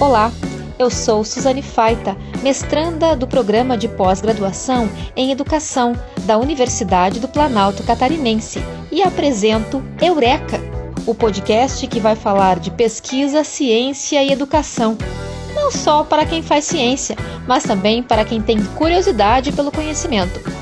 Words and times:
Olá, 0.00 0.30
eu 0.78 0.90
sou 0.90 1.24
Suzane 1.24 1.60
Faita, 1.60 2.16
mestranda 2.40 3.16
do 3.16 3.26
programa 3.26 3.76
de 3.76 3.88
pós-graduação 3.88 4.88
em 5.16 5.32
Educação 5.32 5.92
da 6.24 6.38
Universidade 6.38 7.18
do 7.18 7.26
Planalto 7.26 7.82
Catarinense 7.82 8.60
e 8.92 9.02
apresento 9.02 9.82
Eureka, 10.00 10.60
o 11.04 11.12
podcast 11.16 11.84
que 11.88 11.98
vai 11.98 12.14
falar 12.14 12.60
de 12.60 12.70
pesquisa, 12.70 13.42
ciência 13.42 14.22
e 14.22 14.30
educação. 14.30 14.96
Não 15.52 15.72
só 15.72 16.04
para 16.04 16.24
quem 16.24 16.44
faz 16.44 16.66
ciência, 16.66 17.16
mas 17.48 17.64
também 17.64 18.00
para 18.00 18.24
quem 18.24 18.40
tem 18.40 18.64
curiosidade 18.76 19.50
pelo 19.50 19.72
conhecimento. 19.72 20.58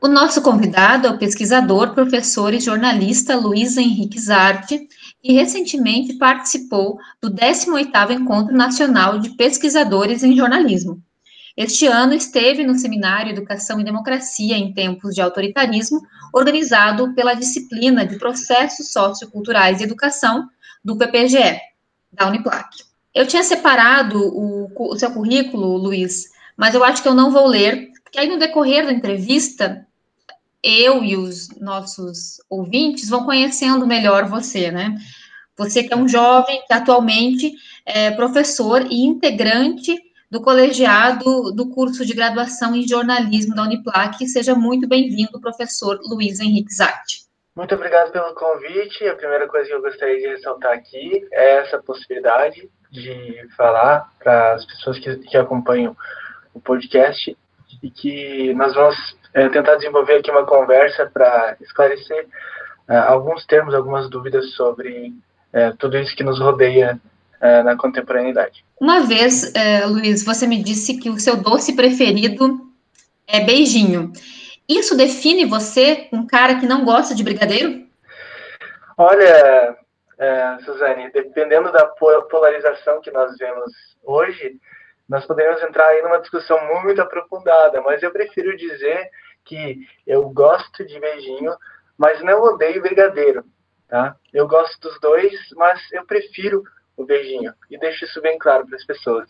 O 0.00 0.06
nosso 0.06 0.40
convidado 0.42 1.06
é 1.06 1.10
o 1.10 1.18
pesquisador, 1.18 1.92
professor 1.92 2.54
e 2.54 2.60
jornalista 2.60 3.36
Luiz 3.36 3.76
Henrique 3.76 4.18
Zarte, 4.18 4.88
que 5.22 5.32
recentemente 5.32 6.14
participou 6.14 6.98
do 7.20 7.30
18º 7.30 8.10
Encontro 8.12 8.54
Nacional 8.54 9.18
de 9.18 9.30
Pesquisadores 9.30 10.22
em 10.22 10.36
Jornalismo. 10.36 11.02
Este 11.56 11.86
ano 11.86 12.14
esteve 12.14 12.64
no 12.64 12.78
Seminário 12.78 13.32
Educação 13.32 13.80
e 13.80 13.84
Democracia 13.84 14.56
em 14.56 14.72
Tempos 14.72 15.12
de 15.12 15.20
Autoritarismo, 15.20 16.00
organizado 16.32 17.12
pela 17.14 17.34
disciplina 17.34 18.06
de 18.06 18.16
Processos 18.16 18.92
Socioculturais 18.92 19.80
e 19.80 19.84
Educação 19.84 20.48
do 20.84 20.96
PPGE, 20.96 21.58
da 22.12 22.28
Uniplac. 22.28 22.68
Eu 23.12 23.26
tinha 23.26 23.42
separado 23.42 24.20
o, 24.20 24.70
o 24.78 24.96
seu 24.96 25.10
currículo, 25.10 25.76
Luiz, 25.76 26.26
mas 26.56 26.76
eu 26.76 26.84
acho 26.84 27.02
que 27.02 27.08
eu 27.08 27.14
não 27.14 27.32
vou 27.32 27.48
ler, 27.48 27.90
porque 28.04 28.20
aí 28.20 28.28
no 28.28 28.38
decorrer 28.38 28.86
da 28.86 28.92
entrevista 28.92 29.84
eu 30.62 31.04
e 31.04 31.16
os 31.16 31.48
nossos 31.60 32.40
ouvintes 32.48 33.08
vão 33.08 33.24
conhecendo 33.24 33.86
melhor 33.86 34.28
você, 34.28 34.70
né? 34.70 34.96
Você 35.58 35.82
que 35.82 35.92
é 35.92 35.96
um 35.96 36.06
jovem 36.06 36.62
que 36.66 36.72
atualmente 36.72 37.52
é 37.84 38.12
professor 38.12 38.82
e 38.82 39.04
integrante 39.04 39.96
do 40.30 40.40
colegiado 40.40 41.52
do 41.52 41.68
curso 41.70 42.06
de 42.06 42.14
graduação 42.14 42.76
em 42.76 42.86
jornalismo 42.86 43.56
da 43.56 43.64
Uniplac. 43.64 44.24
Seja 44.28 44.54
muito 44.54 44.86
bem-vindo, 44.86 45.40
professor 45.40 45.98
Luiz 46.08 46.38
Henrique 46.38 46.72
Zatti. 46.72 47.26
Muito 47.56 47.74
obrigado 47.74 48.12
pelo 48.12 48.34
convite. 48.34 49.04
A 49.08 49.16
primeira 49.16 49.48
coisa 49.48 49.66
que 49.66 49.74
eu 49.74 49.82
gostaria 49.82 50.18
de 50.18 50.28
ressaltar 50.28 50.74
aqui 50.74 51.26
é 51.32 51.56
essa 51.56 51.82
possibilidade 51.82 52.70
de 52.92 53.48
falar 53.56 54.12
para 54.22 54.52
as 54.52 54.64
pessoas 54.64 54.98
que, 55.00 55.16
que 55.16 55.36
acompanham 55.36 55.96
o 56.54 56.60
podcast 56.60 57.36
e 57.82 57.90
que 57.90 58.54
nós 58.54 58.74
vamos 58.74 58.96
é, 59.34 59.48
tentar 59.48 59.74
desenvolver 59.74 60.18
aqui 60.18 60.30
uma 60.30 60.46
conversa 60.46 61.10
para 61.12 61.56
esclarecer 61.60 62.28
é, 62.88 62.96
alguns 62.96 63.44
termos, 63.44 63.74
algumas 63.74 64.08
dúvidas 64.08 64.52
sobre 64.52 65.12
é, 65.52 65.72
tudo 65.72 65.98
isso 65.98 66.14
que 66.14 66.24
nos 66.24 66.40
rodeia 66.40 67.00
é, 67.40 67.62
na 67.62 67.76
contemporaneidade. 67.76 68.64
Uma 68.80 69.00
vez, 69.00 69.54
é, 69.54 69.84
Luiz, 69.86 70.24
você 70.24 70.46
me 70.46 70.62
disse 70.62 70.98
que 70.98 71.10
o 71.10 71.18
seu 71.18 71.36
doce 71.36 71.74
preferido 71.74 72.60
é 73.26 73.40
beijinho. 73.40 74.12
Isso 74.68 74.96
define 74.96 75.44
você, 75.44 76.08
um 76.12 76.26
cara 76.26 76.56
que 76.56 76.66
não 76.66 76.84
gosta 76.84 77.14
de 77.14 77.24
brigadeiro? 77.24 77.86
Olha, 78.96 79.76
é, 80.18 80.58
Suzane, 80.64 81.10
dependendo 81.12 81.72
da 81.72 81.86
polarização 81.86 83.00
que 83.00 83.10
nós 83.10 83.36
vemos 83.38 83.72
hoje, 84.02 84.60
nós 85.08 85.24
podemos 85.24 85.62
entrar 85.62 85.86
aí 85.86 86.02
numa 86.02 86.20
discussão 86.20 86.58
muito 86.82 87.00
aprofundada, 87.00 87.80
mas 87.80 88.02
eu 88.02 88.10
prefiro 88.10 88.56
dizer 88.56 89.08
que 89.44 89.78
eu 90.06 90.28
gosto 90.28 90.84
de 90.84 91.00
beijinho, 91.00 91.56
mas 91.96 92.22
não 92.22 92.42
odeio 92.42 92.82
brigadeiro, 92.82 93.44
tá? 93.88 94.16
Eu 94.32 94.46
gosto 94.46 94.78
dos 94.80 95.00
dois, 95.00 95.32
mas 95.56 95.80
eu 95.92 96.04
prefiro 96.04 96.62
o 96.96 97.04
beijinho 97.04 97.52
e 97.70 97.78
deixo 97.78 98.04
isso 98.04 98.20
bem 98.20 98.38
claro 98.38 98.66
para 98.66 98.76
as 98.76 98.84
pessoas. 98.84 99.28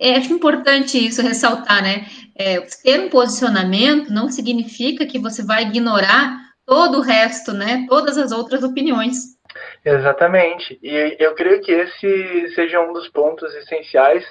É 0.00 0.18
importante 0.18 0.98
isso 0.98 1.22
ressaltar, 1.22 1.82
né? 1.82 2.06
É, 2.36 2.60
ter 2.60 3.00
um 3.00 3.08
posicionamento 3.08 4.12
não 4.12 4.28
significa 4.28 5.06
que 5.06 5.18
você 5.18 5.44
vai 5.44 5.62
ignorar 5.62 6.38
todo 6.66 6.98
o 6.98 7.02
resto, 7.02 7.52
né? 7.52 7.86
Todas 7.88 8.18
as 8.18 8.32
outras 8.32 8.62
opiniões. 8.62 9.36
Exatamente. 9.84 10.78
E 10.82 11.16
eu 11.18 11.34
creio 11.34 11.62
que 11.62 11.72
esse 11.72 12.48
seja 12.54 12.80
um 12.80 12.92
dos 12.92 13.08
pontos 13.08 13.54
essenciais 13.54 14.24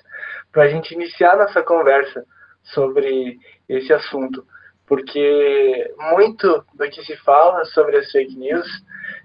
para 0.52 0.63
a 0.63 0.68
gente 0.68 0.94
iniciar 0.94 1.38
nossa 1.38 1.63
conversa 1.63 2.24
sobre 2.62 3.40
esse 3.68 3.92
assunto, 3.94 4.46
porque 4.86 5.92
muito 6.12 6.63
do 6.74 6.90
que 6.90 7.03
se 7.06 7.16
fala 7.18 7.63
sobre 7.66 7.97
as 7.97 8.12
fake 8.12 8.36
news 8.36 8.68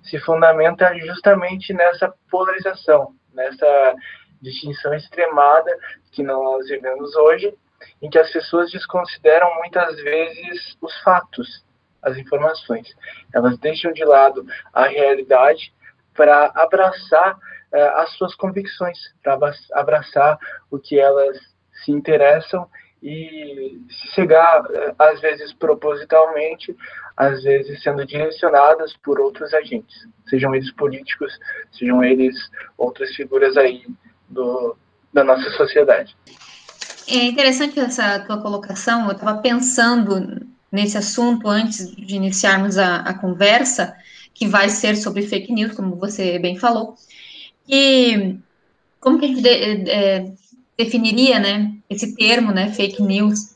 se 0.03 0.19
fundamenta 0.21 0.95
justamente 0.99 1.73
nessa 1.73 2.13
polarização, 2.31 3.15
nessa 3.33 3.95
distinção 4.41 4.95
extremada 4.95 5.71
que 6.13 6.23
nós 6.23 6.69
vivemos 6.69 7.15
hoje, 7.17 7.55
em 8.01 8.11
que 8.11 8.19
as 8.19 8.31
pessoas 8.31 8.71
desconsideram 8.71 9.55
muitas 9.57 9.97
vezes 10.03 10.77
os 10.81 10.99
fatos, 11.03 11.65
as 12.03 12.17
informações. 12.17 12.89
Elas 13.35 13.59
deixam 13.59 13.93
de 13.93 14.05
lado 14.05 14.45
a 14.73 14.87
realidade 14.87 15.73
para 16.15 16.47
abraçar 16.55 17.39
é, 17.73 17.83
as 18.01 18.11
suas 18.17 18.35
convicções, 18.35 18.99
para 19.23 19.39
abraçar 19.75 20.39
o 20.71 20.79
que 20.79 20.99
elas 20.99 21.39
se 21.85 21.93
interessam 21.93 22.69
e 23.03 23.81
chegar, 24.15 24.65
é, 24.71 24.95
às 24.99 25.21
vezes 25.21 25.53
propositalmente, 25.55 26.77
às 27.17 27.43
vezes 27.43 27.83
sendo 27.83 28.05
direcionadas 28.05 28.95
por 29.03 29.19
outros 29.19 29.53
agentes, 29.55 30.07
sejam 30.29 30.55
eles 30.55 30.71
políticos, 30.73 31.39
sejam 31.73 32.05
eles 32.05 32.37
outras 32.77 33.15
figuras 33.15 33.57
aí 33.57 33.85
do, 34.29 34.77
da 35.13 35.25
nossa 35.25 35.49
sociedade. 35.51 36.17
É 37.09 37.25
interessante 37.25 37.81
essa 37.81 38.21
tua 38.21 38.41
colocação, 38.41 39.07
eu 39.07 39.13
estava 39.13 39.41
pensando 39.41 40.47
nesse 40.71 40.97
assunto 40.97 41.49
antes 41.49 41.91
de 41.95 42.15
iniciarmos 42.15 42.79
a, 42.79 42.97
a 42.97 43.15
conversa, 43.15 43.97
que 44.33 44.47
vai 44.47 44.69
ser 44.69 44.97
sobre 44.97 45.27
fake 45.27 45.53
news, 45.53 45.75
como 45.75 45.97
você 45.97 46.39
bem 46.39 46.57
falou, 46.57 46.95
que 47.67 48.39
como 49.01 49.19
que 49.19 49.25
a 49.25 49.29
gente 49.29 49.43
de, 49.43 49.91
é, 49.91 50.33
definiria, 50.85 51.39
né, 51.39 51.73
esse 51.89 52.15
termo, 52.15 52.53
né, 52.53 52.73
fake 52.73 53.03
news? 53.03 53.55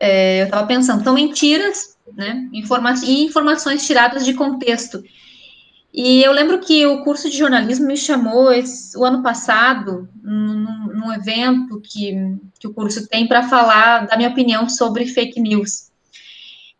É, 0.00 0.42
eu 0.42 0.44
estava 0.46 0.66
pensando, 0.66 1.02
são 1.02 1.14
mentiras, 1.14 1.96
né, 2.14 2.48
informa 2.52 2.94
e 3.04 3.24
informações 3.24 3.86
tiradas 3.86 4.24
de 4.24 4.34
contexto. 4.34 5.02
E 5.92 6.22
eu 6.22 6.30
lembro 6.30 6.60
que 6.60 6.84
o 6.84 7.02
curso 7.02 7.30
de 7.30 7.38
jornalismo 7.38 7.86
me 7.86 7.96
chamou 7.96 8.52
esse, 8.52 8.96
o 8.98 9.04
ano 9.04 9.22
passado, 9.22 10.06
num, 10.22 10.88
num 10.94 11.12
evento 11.12 11.80
que, 11.80 12.14
que 12.60 12.68
o 12.68 12.74
curso 12.74 13.08
tem 13.08 13.26
para 13.26 13.48
falar 13.48 14.06
da 14.06 14.16
minha 14.16 14.28
opinião 14.28 14.68
sobre 14.68 15.06
fake 15.06 15.40
news. 15.40 15.90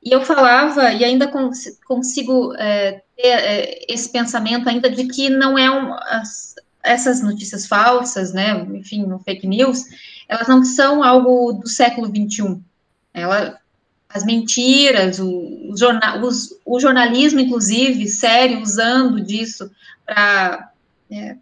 E 0.05 0.13
eu 0.13 0.21
falava, 0.21 0.93
e 0.93 1.03
ainda 1.03 1.27
cons 1.27 1.79
consigo 1.87 2.55
é, 2.59 3.03
ter 3.17 3.27
é, 3.27 3.85
esse 3.89 4.13
pensamento 4.13 4.69
ainda 4.69 4.91
de 4.91 5.07
que 5.07 5.31
não 5.31 5.59
é 5.59 5.71
um, 5.71 5.95
as, 5.95 6.55
essas 6.87 7.21
notícias 7.21 7.67
falsas, 7.67 8.33
né, 8.33 8.59
enfim, 8.75 9.07
fake 9.25 9.47
news, 9.47 9.85
elas 10.29 10.49
não 10.49 10.65
são 10.65 11.03
algo 11.03 11.53
do 11.53 11.69
século 11.69 12.07
XXI. 12.07 12.61
Ela, 13.13 13.59
as 14.09 14.25
mentiras, 14.25 15.19
o, 15.19 15.71
o, 15.71 15.77
jornal, 15.77 16.21
os, 16.21 16.59
o 16.65 16.79
jornalismo, 16.79 17.41
inclusive, 17.41 18.09
sério, 18.09 18.61
usando 18.61 19.21
disso 19.21 19.71
para 20.05 20.71
é, 21.11 21.37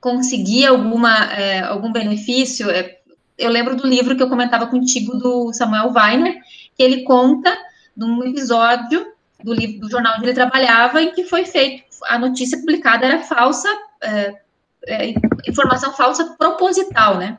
conseguir 0.00 0.66
alguma, 0.66 1.32
é, 1.32 1.60
algum 1.60 1.90
benefício. 1.90 2.70
É, 2.70 2.98
eu 3.36 3.50
lembro 3.50 3.76
do 3.76 3.86
livro 3.86 4.16
que 4.16 4.22
eu 4.22 4.28
comentava 4.28 4.66
contigo, 4.66 5.16
do 5.18 5.52
Samuel 5.52 5.92
Weiner, 5.92 6.40
que 6.74 6.82
ele 6.82 7.02
conta 7.02 7.56
de 7.96 8.04
um 8.04 8.22
episódio 8.24 9.12
do, 9.42 9.52
livro, 9.52 9.80
do 9.80 9.90
jornal 9.90 10.14
onde 10.16 10.26
ele 10.26 10.34
trabalhava 10.34 11.02
em 11.02 11.12
que 11.12 11.24
foi 11.24 11.44
feito, 11.44 11.84
a 12.04 12.18
notícia 12.18 12.58
publicada 12.58 13.06
era 13.06 13.22
falsa, 13.22 13.68
é, 14.02 14.34
é, 14.86 15.14
informação 15.48 15.92
falsa 15.92 16.36
proposital, 16.36 17.18
né? 17.18 17.38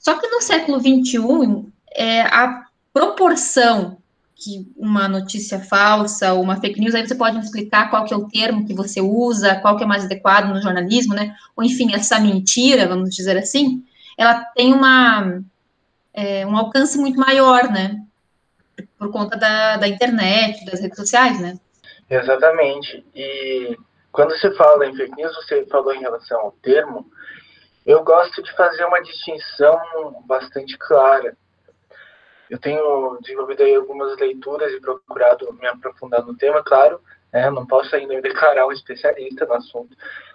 Só 0.00 0.14
que 0.18 0.26
no 0.28 0.40
século 0.40 0.78
XXI, 0.80 1.66
é, 1.92 2.22
a 2.22 2.66
proporção 2.92 3.98
que 4.34 4.70
uma 4.76 5.08
notícia 5.08 5.58
falsa 5.58 6.32
ou 6.32 6.42
uma 6.42 6.60
fake 6.60 6.80
news, 6.80 6.94
aí 6.94 7.06
você 7.06 7.14
pode 7.14 7.36
me 7.36 7.42
explicar 7.42 7.90
qual 7.90 8.04
que 8.04 8.14
é 8.14 8.16
o 8.16 8.28
termo 8.28 8.64
que 8.64 8.72
você 8.72 9.00
usa, 9.00 9.56
qual 9.56 9.76
que 9.76 9.82
é 9.82 9.86
mais 9.86 10.04
adequado 10.04 10.48
no 10.48 10.62
jornalismo, 10.62 11.14
né? 11.14 11.34
Ou 11.56 11.64
enfim, 11.64 11.92
essa 11.92 12.20
mentira, 12.20 12.86
vamos 12.86 13.10
dizer 13.10 13.36
assim, 13.36 13.84
ela 14.16 14.44
tem 14.54 14.72
uma, 14.72 15.42
é, 16.14 16.46
um 16.46 16.56
alcance 16.56 16.98
muito 16.98 17.18
maior, 17.18 17.70
né? 17.70 18.02
por 18.98 19.10
conta 19.10 19.36
da, 19.36 19.76
da 19.76 19.88
internet, 19.88 20.64
das 20.64 20.80
redes 20.80 20.96
sociais, 20.96 21.40
né? 21.40 21.58
Exatamente. 22.10 23.04
E 23.14 23.76
quando 24.10 24.30
você 24.30 24.54
fala 24.54 24.86
em 24.86 24.96
fake 24.96 25.16
news, 25.16 25.34
você 25.36 25.66
falou 25.66 25.94
em 25.94 26.00
relação 26.00 26.40
ao 26.40 26.52
termo, 26.62 27.06
eu 27.84 28.02
gosto 28.02 28.42
de 28.42 28.54
fazer 28.54 28.84
uma 28.84 29.02
distinção 29.02 29.78
bastante 30.26 30.76
clara. 30.78 31.36
Eu 32.50 32.58
tenho 32.58 33.18
desenvolvido 33.20 33.62
algumas 33.76 34.16
leituras 34.18 34.72
e 34.72 34.80
procurado 34.80 35.52
me 35.54 35.66
aprofundar 35.66 36.24
no 36.24 36.36
tema, 36.36 36.62
claro, 36.62 37.00
né? 37.32 37.50
não 37.50 37.66
posso 37.66 37.94
ainda 37.94 38.14
me 38.14 38.22
declarar 38.22 38.66
um 38.66 38.72
especialista 38.72 39.44
no 39.44 39.54
assunto, 39.54 39.94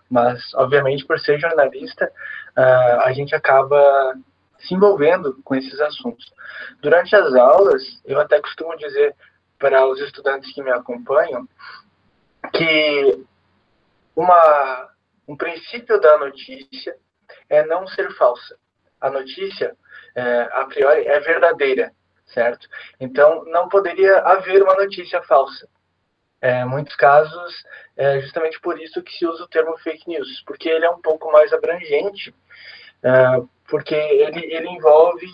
mas, 0.10 0.54
obviamente, 0.54 1.06
por 1.06 1.20
ser 1.20 1.40
jornalista, 1.40 2.06
uh, 2.56 3.02
a 3.02 3.14
gente 3.14 3.34
acaba 3.34 4.14
se 4.60 4.76
envolvendo 4.76 5.42
com 5.44 5.56
esses 5.56 5.80
assuntos. 5.80 6.32
Durante 6.82 7.16
as 7.16 7.34
aulas, 7.34 7.82
eu 8.06 8.20
até 8.20 8.40
costumo 8.40 8.78
dizer 8.78 9.16
para 9.64 9.88
os 9.88 9.98
estudantes 10.02 10.54
que 10.54 10.62
me 10.62 10.72
acompanham 10.72 11.48
que 12.52 13.26
uma, 14.14 14.90
um 15.26 15.38
princípio 15.38 16.02
da 16.02 16.18
notícia 16.18 16.98
é 17.50 17.66
não 17.66 17.88
ser 17.88 18.12
falsa. 18.16 18.58
A 19.00 19.10
notícia, 19.10 19.74
é, 20.16 20.50
a 20.52 20.66
priori, 20.66 21.08
é 21.08 21.18
verdadeira, 21.22 21.94
certo? 22.26 22.68
Então, 23.00 23.46
não 23.46 23.70
poderia 23.70 24.18
haver 24.20 24.62
uma 24.62 24.76
notícia 24.76 25.24
falsa. 25.24 25.66
É, 26.42 26.66
muitos 26.66 26.98
casos, 26.98 27.64
é 27.96 28.20
justamente 28.20 28.60
por 28.60 28.78
isso 28.82 29.02
que 29.02 29.14
se 29.14 29.26
usa 29.26 29.46
o 29.46 29.48
termo 29.48 29.78
fake 29.78 30.10
news, 30.10 30.44
porque 30.46 30.68
ele 30.68 30.84
é 30.84 30.90
um 30.90 31.00
pouco 31.00 31.32
mais 31.32 31.54
abrangente, 31.54 32.36
é, 33.02 33.42
porque 33.70 33.96
ele, 33.96 34.54
ele 34.54 34.68
envolve 34.68 35.26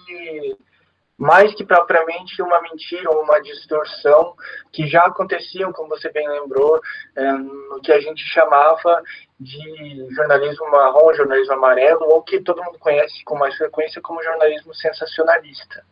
mais 1.20 1.54
que 1.54 1.66
propriamente 1.66 2.42
uma 2.42 2.62
mentira 2.62 3.10
ou 3.12 3.24
uma 3.24 3.42
distorção 3.42 4.34
que 4.72 4.88
já 4.88 5.04
aconteciam, 5.04 5.74
como 5.74 5.90
você 5.90 6.10
bem 6.10 6.26
lembrou, 6.30 6.80
é, 7.14 7.32
no 7.34 7.82
que 7.84 7.92
a 7.92 8.00
gente 8.00 8.24
chamava 8.24 9.04
de 9.38 10.08
jornalismo 10.16 10.72
marrom, 10.72 11.14
jornalismo 11.14 11.54
amarelo, 11.54 12.06
ou 12.06 12.24
que 12.24 12.40
todo 12.40 12.64
mundo 12.64 12.80
conhece 12.80 13.22
com 13.26 13.38
mais 13.38 13.54
frequência 13.58 14.02
como 14.02 14.24
jornalismo 14.24 14.74
sensacionalista. 14.74 15.84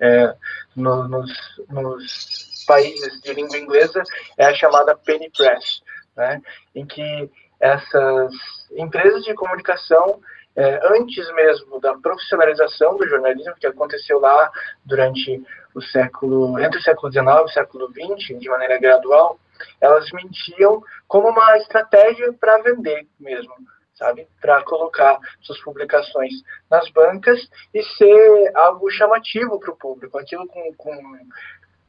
É, 0.00 0.34
no, 0.74 1.06
nos, 1.06 1.30
nos 1.70 2.64
países 2.66 3.20
de 3.20 3.32
língua 3.32 3.56
inglesa 3.56 4.02
é 4.36 4.46
a 4.46 4.54
chamada 4.54 4.96
penny 4.96 5.30
press, 5.30 5.82
né, 6.16 6.42
em 6.74 6.84
que 6.84 7.30
essas 7.60 8.32
empresas 8.72 9.22
de 9.22 9.34
comunicação 9.34 10.20
é, 10.56 10.80
antes 10.96 11.32
mesmo 11.34 11.80
da 11.80 11.94
profissionalização 11.98 12.96
do 12.96 13.08
jornalismo, 13.08 13.54
que 13.56 13.66
aconteceu 13.66 14.20
lá 14.20 14.50
durante 14.84 15.42
o 15.74 15.82
século, 15.82 16.58
entre 16.60 16.78
o 16.78 16.82
século 16.82 17.12
XIX 17.12 17.26
e 17.26 17.44
o 17.44 17.48
século 17.48 17.88
XX, 17.88 18.38
de 18.38 18.48
maneira 18.48 18.78
gradual, 18.78 19.38
elas 19.80 20.10
mentiam 20.12 20.82
como 21.08 21.28
uma 21.28 21.56
estratégia 21.58 22.32
para 22.34 22.62
vender 22.62 23.06
mesmo, 23.18 23.52
sabe? 23.94 24.28
Para 24.40 24.62
colocar 24.62 25.18
suas 25.42 25.60
publicações 25.60 26.32
nas 26.70 26.88
bancas 26.90 27.40
e 27.72 27.82
ser 27.82 28.52
algo 28.54 28.88
chamativo 28.90 29.58
para 29.58 29.72
o 29.72 29.76
público, 29.76 30.18
aquilo 30.18 30.46
com, 30.46 30.74
com 30.74 31.18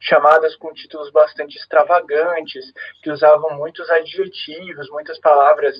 chamadas 0.00 0.54
com 0.56 0.72
títulos 0.72 1.10
bastante 1.10 1.56
extravagantes, 1.56 2.64
que 3.02 3.10
usavam 3.10 3.56
muitos 3.56 3.88
adjetivos, 3.90 4.88
muitas 4.90 5.18
palavras 5.20 5.76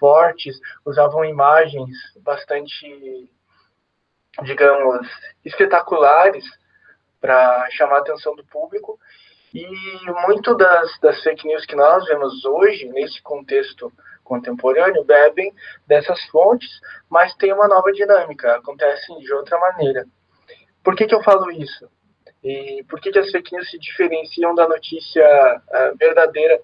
fortes, 0.00 0.58
usavam 0.84 1.24
imagens 1.24 1.90
bastante, 2.24 3.30
digamos, 4.42 5.06
espetaculares 5.44 6.44
para 7.20 7.70
chamar 7.70 7.96
a 7.96 8.00
atenção 8.00 8.34
do 8.34 8.44
público. 8.46 8.98
E 9.54 9.66
muito 10.26 10.56
das, 10.56 10.98
das 11.00 11.22
fake 11.22 11.46
news 11.46 11.66
que 11.66 11.76
nós 11.76 12.04
vemos 12.06 12.44
hoje, 12.44 12.88
nesse 12.88 13.20
contexto 13.22 13.92
contemporâneo, 14.24 15.04
bebem 15.04 15.52
dessas 15.86 16.20
fontes, 16.26 16.70
mas 17.08 17.34
tem 17.34 17.52
uma 17.52 17.66
nova 17.66 17.92
dinâmica, 17.92 18.56
acontecem 18.56 19.18
de 19.18 19.32
outra 19.34 19.58
maneira. 19.58 20.06
Por 20.84 20.94
que, 20.94 21.06
que 21.06 21.14
eu 21.14 21.22
falo 21.22 21.50
isso? 21.50 21.90
E 22.42 22.84
por 22.88 23.00
que, 23.00 23.10
que 23.10 23.18
as 23.18 23.30
fake 23.30 23.52
news 23.54 23.70
se 23.70 23.78
diferenciam 23.78 24.54
da 24.54 24.66
notícia 24.66 25.24
uh, 25.24 25.96
verdadeira 25.98 26.58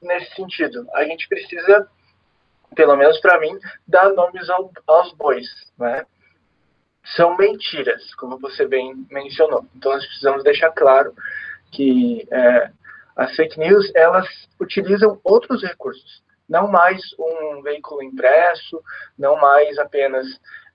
nesse 0.00 0.34
sentido? 0.34 0.86
A 0.92 1.04
gente 1.04 1.28
precisa 1.28 1.90
pelo 2.74 2.96
menos 2.96 3.20
para 3.20 3.38
mim, 3.38 3.58
dar 3.86 4.10
nomes 4.10 4.48
ao, 4.50 4.70
aos 4.86 5.12
bois, 5.12 5.46
né? 5.78 6.04
São 7.14 7.36
mentiras, 7.36 8.14
como 8.16 8.38
você 8.38 8.66
bem 8.66 9.06
mencionou. 9.10 9.64
Então, 9.76 9.92
nós 9.92 10.04
precisamos 10.04 10.42
deixar 10.42 10.72
claro 10.72 11.14
que 11.70 12.26
é, 12.30 12.70
as 13.16 13.34
fake 13.34 13.58
news, 13.58 13.90
elas 13.94 14.28
utilizam 14.60 15.20
outros 15.24 15.62
recursos, 15.62 16.22
não 16.48 16.68
mais 16.68 17.00
um 17.18 17.62
veículo 17.62 18.02
impresso, 18.02 18.82
não 19.18 19.36
mais 19.36 19.78
apenas 19.78 20.26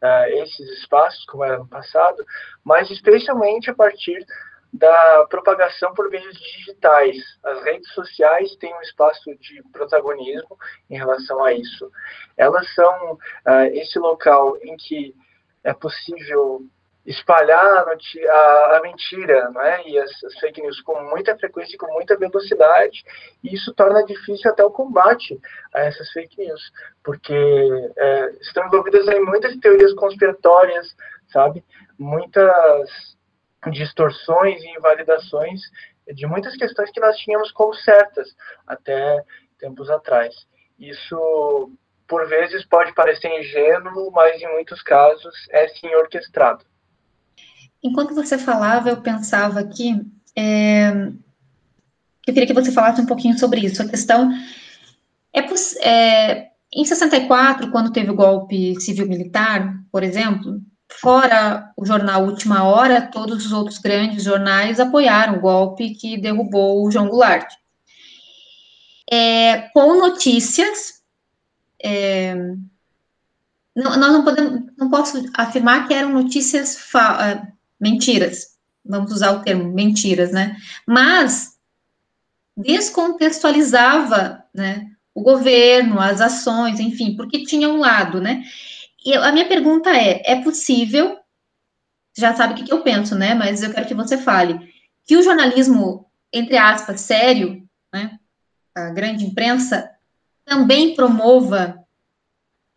uh, 0.01 0.25
esses 0.43 0.79
espaços, 0.79 1.23
como 1.25 1.43
era 1.43 1.59
no 1.59 1.67
passado, 1.67 2.25
mas 2.63 2.89
especialmente 2.89 3.69
a 3.69 3.75
partir 3.75 4.25
da 4.73 5.25
propagação 5.29 5.93
por 5.93 6.09
meios 6.09 6.33
digitais. 6.37 7.17
As 7.43 7.63
redes 7.63 7.91
sociais 7.93 8.55
têm 8.55 8.73
um 8.73 8.81
espaço 8.81 9.35
de 9.35 9.61
protagonismo 9.71 10.57
em 10.89 10.97
relação 10.97 11.43
a 11.43 11.53
isso. 11.53 11.91
Elas 12.37 12.73
são 12.73 13.13
uh, 13.13 13.63
esse 13.73 13.99
local 13.99 14.57
em 14.61 14.77
que 14.77 15.13
é 15.63 15.73
possível 15.73 16.61
espalhar 17.05 17.85
a, 17.87 17.91
a, 17.91 18.77
a 18.77 18.81
mentira 18.81 19.51
é? 19.59 19.89
e 19.89 19.97
as, 19.97 20.23
as, 20.23 20.39
fake 20.39 20.61
news 20.61 20.79
com 20.81 21.01
muita 21.05 21.35
frequência 21.35 21.73
e 21.73 21.77
com 21.77 21.91
muita 21.93 22.15
velocidade, 22.15 23.03
e 23.43 23.55
isso 23.55 23.73
torna 23.73 24.05
difícil 24.05 24.51
até 24.51 24.63
o 24.63 24.69
combate 24.69 25.39
a 25.73 25.81
essas 25.81 26.11
fake 26.11 26.37
news, 26.37 26.61
porque 27.03 27.33
é, 27.97 28.29
estão 28.41 28.67
envolvidas 28.67 29.07
em 29.07 29.19
muitas 29.21 29.57
teorias 29.57 29.93
conspiratórias, 29.95 30.95
sabe? 31.27 31.65
Muitas 31.97 33.17
distorções 33.69 34.61
e 34.63 34.77
invalidações 34.77 35.61
de 36.13 36.25
muitas 36.25 36.55
questões 36.55 36.89
que 36.91 36.99
nós 36.99 37.17
tínhamos 37.17 37.51
como 37.51 37.73
certas 37.75 38.35
até 38.65 39.23
tempos 39.59 39.89
atrás. 39.89 40.33
Isso, 40.79 41.71
por 42.07 42.27
vezes, 42.27 42.65
pode 42.65 42.93
parecer 42.93 43.27
ingênuo, 43.39 44.11
mas 44.11 44.41
em 44.41 44.51
muitos 44.53 44.81
casos 44.81 45.33
é 45.51 45.67
sim 45.67 45.93
orquestrado. 45.95 46.65
Enquanto 47.83 48.15
você 48.15 48.37
falava, 48.37 48.89
eu 48.89 49.01
pensava 49.01 49.59
aqui, 49.59 50.01
é, 50.35 50.89
eu 52.27 52.33
queria 52.33 52.47
que 52.47 52.53
você 52.53 52.71
falasse 52.71 53.01
um 53.01 53.05
pouquinho 53.05 53.37
sobre 53.37 53.61
isso. 53.61 53.81
A 53.81 53.87
questão 53.87 54.31
é, 55.33 55.39
é 55.87 56.51
em 56.73 56.85
64, 56.85 57.69
quando 57.69 57.91
teve 57.91 58.09
o 58.11 58.15
golpe 58.15 58.79
civil-militar, 58.79 59.83
por 59.91 60.03
exemplo, 60.03 60.61
Fora 60.99 61.71
o 61.77 61.85
jornal 61.85 62.25
Última 62.25 62.63
Hora, 62.63 63.01
todos 63.01 63.45
os 63.45 63.51
outros 63.51 63.79
grandes 63.79 64.23
jornais 64.23 64.79
apoiaram 64.79 65.37
o 65.37 65.41
golpe 65.41 65.95
que 65.95 66.17
derrubou 66.19 66.85
o 66.85 66.91
João 66.91 67.07
Goulart. 67.07 67.51
É, 69.09 69.69
com 69.73 69.97
notícias, 69.97 71.01
é, 71.83 72.35
não, 73.75 73.97
nós 73.97 74.11
não 74.11 74.23
podemos, 74.23 74.63
não 74.77 74.89
posso 74.89 75.29
afirmar 75.33 75.87
que 75.87 75.93
eram 75.93 76.11
notícias 76.11 76.77
é, 76.95 77.41
mentiras, 77.79 78.57
vamos 78.85 79.11
usar 79.11 79.31
o 79.31 79.41
termo 79.41 79.71
mentiras, 79.73 80.31
né? 80.31 80.57
Mas 80.85 81.57
descontextualizava, 82.55 84.43
né, 84.53 84.91
o 85.13 85.21
governo, 85.21 85.99
as 85.99 86.21
ações, 86.21 86.79
enfim, 86.79 87.15
porque 87.15 87.43
tinha 87.43 87.69
um 87.69 87.79
lado, 87.79 88.21
né? 88.21 88.43
E 89.03 89.13
a 89.13 89.31
minha 89.31 89.47
pergunta 89.47 89.89
é: 89.89 90.21
é 90.25 90.43
possível, 90.43 91.17
já 92.17 92.33
sabe 92.35 92.53
o 92.53 92.55
que, 92.57 92.65
que 92.65 92.73
eu 92.73 92.83
penso, 92.83 93.15
né? 93.15 93.33
Mas 93.33 93.63
eu 93.63 93.73
quero 93.73 93.87
que 93.87 93.93
você 93.93 94.17
fale, 94.17 94.71
que 95.05 95.15
o 95.15 95.23
jornalismo, 95.23 96.09
entre 96.31 96.57
aspas, 96.57 97.01
sério, 97.01 97.67
né? 97.93 98.19
A 98.75 98.89
grande 98.89 99.25
imprensa, 99.25 99.89
também 100.45 100.95
promova 100.95 101.77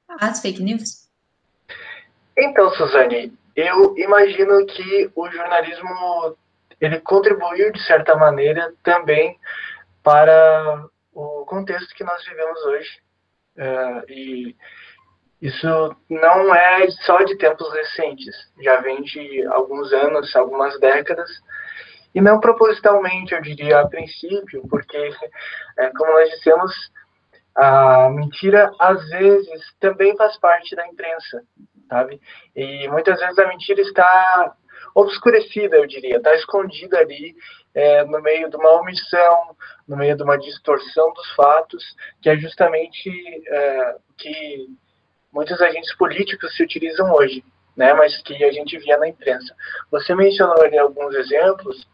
as 0.08 0.40
fake 0.40 0.62
news? 0.62 1.08
Então, 2.36 2.70
Suzane, 2.74 3.32
eu 3.54 3.96
imagino 3.96 4.66
que 4.66 5.10
o 5.14 5.30
jornalismo 5.30 6.36
ele 6.80 7.00
contribuiu 7.00 7.72
de 7.72 7.82
certa 7.86 8.16
maneira 8.16 8.74
também 8.82 9.38
para 10.02 10.86
o 11.12 11.44
contexto 11.46 11.94
que 11.94 12.04
nós 12.04 12.24
vivemos 12.24 12.60
hoje. 12.64 13.04
Uh, 13.56 14.10
e 14.10 14.56
isso 15.44 15.94
não 16.08 16.54
é 16.54 16.90
só 17.04 17.18
de 17.18 17.36
tempos 17.36 17.70
recentes, 17.70 18.34
já 18.62 18.80
vem 18.80 19.02
de 19.02 19.46
alguns 19.48 19.92
anos, 19.92 20.34
algumas 20.34 20.80
décadas, 20.80 21.28
e 22.14 22.20
não 22.22 22.40
propositalmente, 22.40 23.34
eu 23.34 23.42
diria, 23.42 23.80
a 23.80 23.86
princípio, 23.86 24.66
porque, 24.70 25.10
é, 25.76 25.90
como 25.90 26.12
nós 26.12 26.30
dissemos, 26.30 26.72
a 27.54 28.08
mentira 28.08 28.72
às 28.78 29.06
vezes 29.10 29.60
também 29.78 30.16
faz 30.16 30.34
parte 30.38 30.74
da 30.74 30.86
imprensa, 30.86 31.42
sabe? 31.90 32.18
E 32.56 32.88
muitas 32.88 33.20
vezes 33.20 33.38
a 33.38 33.46
mentira 33.46 33.82
está 33.82 34.56
obscurecida, 34.94 35.76
eu 35.76 35.86
diria, 35.86 36.16
está 36.16 36.34
escondida 36.36 37.00
ali 37.00 37.34
é, 37.74 38.02
no 38.04 38.22
meio 38.22 38.48
de 38.48 38.56
uma 38.56 38.80
omissão, 38.80 39.54
no 39.86 39.94
meio 39.94 40.16
de 40.16 40.22
uma 40.22 40.38
distorção 40.38 41.12
dos 41.12 41.34
fatos, 41.34 41.84
que 42.22 42.30
é 42.30 42.36
justamente 42.38 43.10
é, 43.46 43.96
que 44.16 44.68
muitos 45.34 45.60
agentes 45.60 45.94
políticos 45.96 46.56
se 46.56 46.62
utilizam 46.62 47.12
hoje, 47.12 47.44
né, 47.76 47.92
mas 47.92 48.16
que 48.22 48.42
a 48.44 48.52
gente 48.52 48.78
via 48.78 48.96
na 48.96 49.08
imprensa. 49.08 49.54
Você 49.90 50.14
mencionou 50.14 50.62
ali 50.62 50.78
alguns 50.78 51.14
exemplos, 51.16 51.86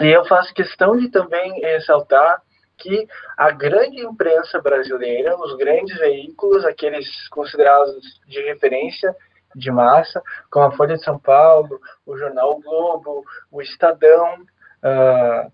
e 0.00 0.06
eu 0.06 0.24
faço 0.24 0.54
questão 0.54 0.96
de 0.96 1.10
também 1.10 1.60
ressaltar 1.60 2.40
que 2.78 3.06
a 3.36 3.50
grande 3.50 4.00
imprensa 4.00 4.60
brasileira, 4.60 5.36
os 5.36 5.56
grandes 5.56 5.96
veículos, 5.98 6.64
aqueles 6.64 7.06
considerados 7.28 8.20
de 8.26 8.40
referência 8.40 9.14
de 9.54 9.70
massa, 9.70 10.22
como 10.50 10.66
a 10.66 10.72
Folha 10.72 10.96
de 10.96 11.04
São 11.04 11.18
Paulo, 11.18 11.78
o 12.06 12.16
Jornal 12.16 12.52
o 12.52 12.62
Globo, 12.62 13.24
o 13.50 13.60
Estadão, 13.60 14.34
uh, 14.82 15.52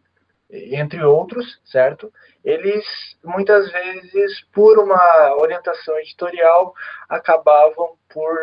entre 0.50 1.05
outros, 1.05 1.61
certo? 1.64 2.12
Eles 2.45 2.85
muitas 3.23 3.71
vezes, 3.71 4.40
por 4.52 4.78
uma 4.78 5.37
orientação 5.37 5.99
editorial, 5.99 6.75
acabavam 7.09 7.97
por 8.09 8.37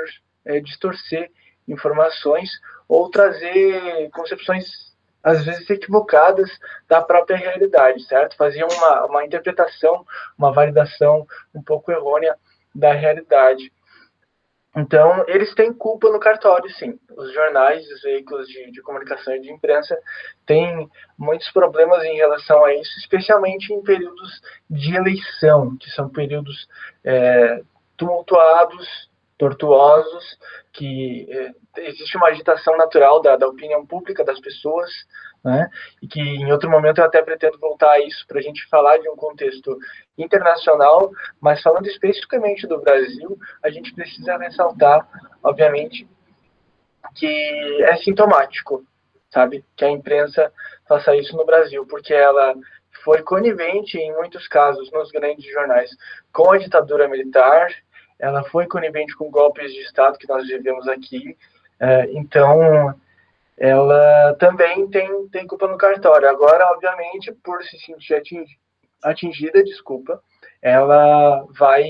é, 0.46 0.60
distorcer 0.60 1.32
informações 1.68 2.50
ou 2.88 3.10
trazer 3.10 4.10
concepções 4.12 4.94
às 5.24 5.44
vezes 5.44 5.68
equivocadas 5.72 6.52
da 6.88 7.02
própria 7.02 7.36
realidade, 7.36 8.04
certo? 8.04 8.38
Faziam 8.38 8.68
uma, 8.68 9.06
uma 9.06 9.26
interpretação, 9.26 10.06
uma 10.38 10.54
validação 10.54 11.26
um 11.54 11.64
pouco 11.64 11.92
errônea 11.92 12.38
da 12.74 12.92
realidade. 12.94 13.74
Então, 14.76 15.24
eles 15.28 15.54
têm 15.56 15.74
culpa 15.74 16.10
no 16.10 16.20
cartório, 16.20 16.70
sim. 16.72 17.00
Os 17.16 17.34
jornais, 17.34 17.90
os 17.90 18.02
veículos 18.02 18.46
de, 18.48 18.72
de, 18.72 18.82
comunicação 18.82 19.34
e 19.34 19.40
de 19.40 19.50
imprensa 19.50 19.98
têm 20.46 20.90
muitos 21.18 21.50
problemas 21.52 22.04
em 22.04 22.18
relação 22.18 22.64
a 22.66 22.74
isso, 22.74 22.92
especialmente 23.00 23.74
em 23.74 23.82
períodos 23.82 24.42
de 24.70 24.94
eleição, 24.94 25.78
que 25.78 25.90
são 25.92 26.10
períodos 26.10 26.68
é, 27.06 27.62
tumultuados, 27.96 29.10
tortuosos, 29.38 30.38
que 30.74 31.28
é, 31.30 31.82
existe 31.90 32.18
uma 32.18 32.30
agitação 32.30 32.78
natural 32.78 33.22
da, 33.22 33.36
da 33.36 33.48
opinião 33.48 33.86
pública 33.86 34.24
das 34.24 34.40
pessoas, 34.40 34.90
né? 35.44 35.70
E 36.02 36.08
que 36.08 36.20
em 36.20 36.52
outro 36.52 36.70
momento 36.70 37.00
eu 37.00 37.06
até 37.06 37.22
pretendo 37.22 37.60
voltar 37.60 37.92
a 37.92 38.00
isso 38.00 38.26
para 38.28 38.40
a 38.40 38.42
gente 38.42 38.68
falar 38.68 38.98
de 38.98 39.08
um 39.08 39.16
contexto 39.16 39.78
internacional, 40.18 41.12
mas 41.40 41.62
falando 41.62 41.86
especificamente 41.86 42.66
do 42.66 42.82
Brasil, 42.82 43.38
a 43.62 43.70
gente 43.70 43.94
precisa 43.94 44.38
ressaltar, 44.38 45.08
obviamente, 45.44 46.08
que 47.14 47.84
é 47.84 47.96
sintomático, 47.98 48.84
sabe, 49.30 49.64
que 49.76 49.86
a 49.86 49.92
imprensa 49.92 50.52
faça 50.88 51.16
isso 51.16 51.36
no 51.38 51.46
Brasil, 51.46 51.86
porque 51.86 52.14
ela 52.14 52.56
foi 53.04 53.22
conivente 53.22 54.00
em 54.00 54.14
muitos 54.16 54.48
casos 54.48 54.92
nos 54.92 55.12
grandes 55.12 55.46
jornais 55.52 55.92
com 56.34 56.52
a 56.52 56.58
ditadura 56.58 57.08
militar, 57.08 57.68
ela 58.20 58.44
foi 58.46 58.68
conivente 58.68 59.16
com 59.16 59.30
golpes 59.30 59.72
de 59.72 59.82
Estado 59.82 60.18
que 60.18 60.28
nós 60.28 60.48
vivemos 60.48 60.88
aqui, 60.88 61.38
é, 61.80 62.12
então 62.12 62.94
ela 63.58 64.36
também 64.36 64.88
tem, 64.90 65.28
tem 65.30 65.48
culpa 65.48 65.68
no 65.68 65.78
cartório. 65.78 66.30
Agora, 66.30 66.72
obviamente, 66.72 67.32
por 67.44 67.64
se 67.64 67.78
sentir 67.80 68.22
atingida, 69.04 69.64
desculpa, 69.64 70.22
ela 70.62 71.46
vai 71.58 71.90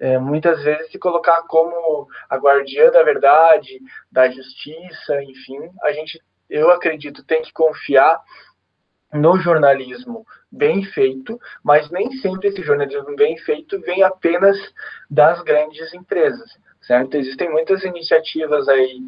é, 0.00 0.18
muitas 0.18 0.62
vezes 0.64 0.90
se 0.90 0.98
colocar 0.98 1.42
como 1.42 2.08
a 2.28 2.36
guardiã 2.36 2.90
da 2.90 3.02
verdade, 3.04 3.80
da 4.10 4.28
justiça, 4.28 5.22
enfim. 5.22 5.70
A 5.82 5.92
gente, 5.92 6.20
eu 6.50 6.70
acredito, 6.70 7.24
tem 7.24 7.42
que 7.42 7.52
confiar 7.52 8.20
no 9.12 9.38
jornalismo 9.38 10.26
bem 10.50 10.82
feito, 10.84 11.38
mas 11.62 11.90
nem 11.90 12.10
sempre 12.18 12.48
esse 12.48 12.62
jornalismo 12.62 13.14
bem 13.16 13.36
feito 13.38 13.80
vem 13.82 14.02
apenas 14.02 14.56
das 15.10 15.42
grandes 15.42 15.92
empresas, 15.92 16.50
certo? 16.80 17.16
Existem 17.16 17.50
muitas 17.50 17.84
iniciativas 17.84 18.68
aí 18.68 19.00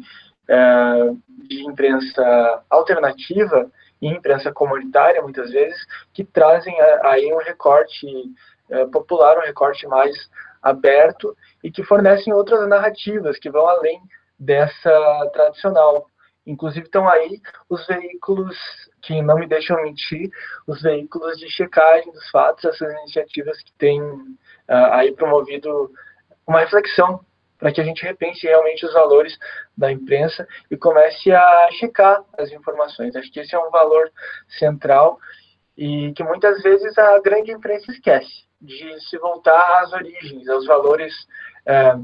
é, 0.47 1.13
de 1.47 1.63
imprensa 1.63 2.63
alternativa 2.69 3.69
e 4.01 4.07
imprensa 4.07 4.51
comunitária, 4.51 5.21
muitas 5.21 5.51
vezes, 5.51 5.77
que 6.13 6.23
trazem 6.23 6.75
aí 7.03 7.33
um 7.33 7.37
recorte 7.37 8.07
é, 8.69 8.85
popular, 8.85 9.37
um 9.37 9.45
recorte 9.45 9.87
mais 9.87 10.29
aberto 10.61 11.35
e 11.63 11.71
que 11.71 11.83
fornecem 11.83 12.33
outras 12.33 12.67
narrativas 12.67 13.37
que 13.39 13.49
vão 13.49 13.67
além 13.67 14.01
dessa 14.37 15.29
tradicional. 15.33 16.09
Inclusive 16.45 16.85
estão 16.85 17.07
aí 17.07 17.41
os 17.69 17.85
veículos 17.87 18.55
que 19.05 19.21
não 19.21 19.35
me 19.35 19.47
deixam 19.47 19.81
mentir, 19.83 20.29
os 20.67 20.81
veículos 20.81 21.37
de 21.37 21.49
checagem 21.49 22.11
dos 22.11 22.29
fatos, 22.29 22.65
essas 22.65 22.91
iniciativas 23.01 23.61
que 23.61 23.71
têm 23.73 24.01
uh, 24.01 24.33
aí 24.91 25.11
promovido 25.13 25.91
uma 26.47 26.59
reflexão 26.59 27.19
para 27.57 27.71
que 27.71 27.79
a 27.79 27.83
gente 27.83 28.03
repense 28.03 28.45
realmente 28.45 28.85
os 28.85 28.93
valores 28.93 29.37
da 29.77 29.91
imprensa 29.91 30.47
e 30.69 30.75
comece 30.75 31.31
a 31.31 31.69
checar 31.71 32.23
as 32.37 32.51
informações. 32.51 33.15
Acho 33.15 33.31
que 33.31 33.39
esse 33.39 33.55
é 33.55 33.59
um 33.59 33.71
valor 33.71 34.11
central 34.59 35.19
e 35.77 36.11
que 36.13 36.23
muitas 36.23 36.61
vezes 36.61 36.97
a 36.97 37.19
grande 37.19 37.51
imprensa 37.51 37.91
esquece 37.91 38.45
de 38.61 38.99
se 39.09 39.17
voltar 39.17 39.83
às 39.83 39.93
origens, 39.93 40.47
aos 40.49 40.65
valores 40.65 41.13
é, 41.65 41.95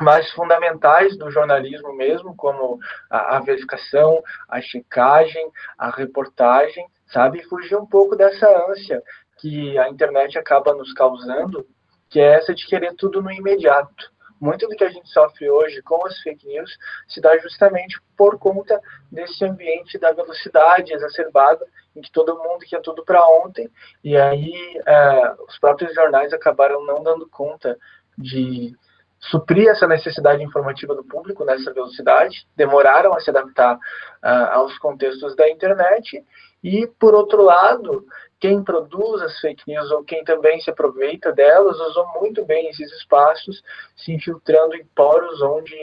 mais 0.00 0.30
fundamentais 0.32 1.16
do 1.16 1.30
jornalismo 1.30 1.92
mesmo, 1.94 2.34
como 2.36 2.78
a, 3.10 3.36
a, 3.36 3.40
verificação, 3.40 4.22
a 4.48 4.60
checagem, 4.60 5.50
a 5.76 5.90
reportagem, 5.90 6.86
sabe? 7.12 7.42
Fugir 7.44 7.76
um 7.76 7.86
pouco 7.86 8.16
dessa 8.16 8.48
ânsia 8.70 9.02
que 9.38 9.78
a 9.78 9.88
internet 9.88 10.38
acaba 10.38 10.74
nos 10.74 10.92
causando, 10.92 11.66
que 12.08 12.20
é 12.20 12.34
essa 12.34 12.54
de 12.54 12.66
querer 12.66 12.94
tudo 12.94 13.22
no 13.22 13.30
imediato 13.30 14.10
muito 14.40 14.68
do 14.68 14.76
que 14.76 14.84
a 14.84 14.88
gente 14.88 15.08
sofre 15.08 15.50
hoje 15.50 15.82
com 15.82 16.06
as 16.06 16.18
fake 16.20 16.46
news 16.46 16.70
se 17.08 17.20
dá 17.20 17.36
justamente 17.38 18.00
por 18.16 18.38
conta 18.38 18.80
desse 19.10 19.44
ambiente 19.44 19.98
da 19.98 20.12
velocidade 20.12 20.92
exacerbada, 20.92 21.64
em 21.94 22.00
que 22.00 22.12
todo 22.12 22.38
mundo 22.38 22.64
quer 22.68 22.80
tudo 22.80 23.04
para 23.04 23.26
ontem, 23.26 23.68
e 24.02 24.16
aí 24.16 24.80
é, 24.86 25.32
os 25.48 25.58
próprios 25.58 25.94
jornais 25.94 26.32
acabaram 26.32 26.84
não 26.84 27.02
dando 27.02 27.28
conta 27.28 27.76
de 28.16 28.74
suprir 29.20 29.68
essa 29.68 29.86
necessidade 29.86 30.42
informativa 30.42 30.94
do 30.94 31.04
público 31.04 31.44
nessa 31.44 31.72
velocidade, 31.72 32.46
demoraram 32.56 33.14
a 33.14 33.20
se 33.20 33.30
adaptar 33.30 33.76
uh, 33.76 34.52
aos 34.52 34.78
contextos 34.78 35.34
da 35.34 35.48
internet, 35.48 36.24
e, 36.62 36.86
por 36.98 37.14
outro 37.14 37.42
lado, 37.42 38.04
quem 38.40 38.62
produz 38.62 39.22
as 39.22 39.38
fake 39.40 39.62
news 39.66 39.90
ou 39.90 40.04
quem 40.04 40.24
também 40.24 40.60
se 40.60 40.70
aproveita 40.70 41.32
delas 41.32 41.78
usou 41.78 42.06
muito 42.20 42.44
bem 42.44 42.68
esses 42.68 42.90
espaços, 42.92 43.62
se 43.96 44.12
infiltrando 44.12 44.74
em 44.74 44.84
poros 44.94 45.40
onde 45.42 45.74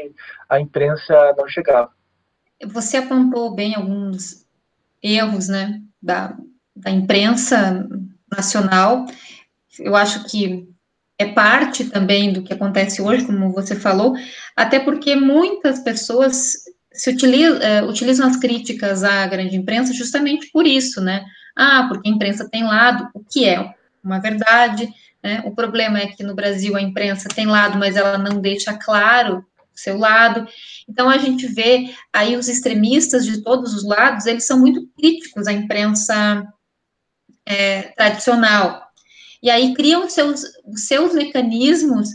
a 0.49 0.59
imprensa 0.59 1.33
não 1.37 1.47
chegava. 1.47 1.91
Você 2.67 2.97
apontou 2.97 3.53
bem 3.53 3.75
alguns 3.75 4.45
erros 5.01 5.47
né, 5.47 5.81
da, 6.01 6.35
da 6.75 6.89
imprensa 6.89 7.87
nacional. 8.31 9.05
Eu 9.77 9.95
acho 9.95 10.25
que 10.29 10.67
é 11.17 11.27
parte 11.27 11.85
também 11.85 12.33
do 12.33 12.43
que 12.43 12.53
acontece 12.53 13.01
hoje, 13.01 13.25
como 13.25 13.51
você 13.51 13.75
falou, 13.75 14.15
até 14.55 14.79
porque 14.79 15.15
muitas 15.15 15.79
pessoas 15.79 16.53
se 16.91 17.09
utilizam, 17.09 17.61
é, 17.61 17.83
utilizam 17.83 18.27
as 18.27 18.37
críticas 18.37 19.03
à 19.03 19.25
grande 19.27 19.55
imprensa 19.55 19.93
justamente 19.93 20.49
por 20.51 20.65
isso, 20.65 21.01
né? 21.01 21.25
Ah, 21.55 21.85
porque 21.87 22.09
a 22.09 22.11
imprensa 22.11 22.49
tem 22.49 22.63
lado, 22.63 23.09
o 23.13 23.23
que 23.23 23.45
é 23.45 23.73
uma 24.03 24.19
verdade, 24.19 24.89
né? 25.23 25.41
O 25.45 25.55
problema 25.55 25.99
é 25.99 26.07
que 26.07 26.23
no 26.23 26.35
Brasil 26.35 26.75
a 26.75 26.81
imprensa 26.81 27.29
tem 27.29 27.45
lado, 27.45 27.77
mas 27.77 27.95
ela 27.95 28.17
não 28.17 28.39
deixa 28.39 28.73
claro 28.73 29.45
o 29.73 29.79
seu 29.79 29.97
lado. 29.97 30.47
Então 30.87 31.09
a 31.09 31.17
gente 31.17 31.47
vê 31.47 31.93
aí 32.13 32.35
os 32.35 32.47
extremistas 32.47 33.25
de 33.25 33.41
todos 33.41 33.73
os 33.73 33.83
lados, 33.83 34.25
eles 34.25 34.45
são 34.45 34.59
muito 34.59 34.87
críticos 34.97 35.47
à 35.47 35.53
imprensa 35.53 36.47
é, 37.45 37.83
tradicional. 37.97 38.84
E 39.45 39.49
aí 39.51 39.75
criam 39.75 40.09
seus, 40.09 40.41
seus 40.75 41.13
mecanismos 41.13 42.09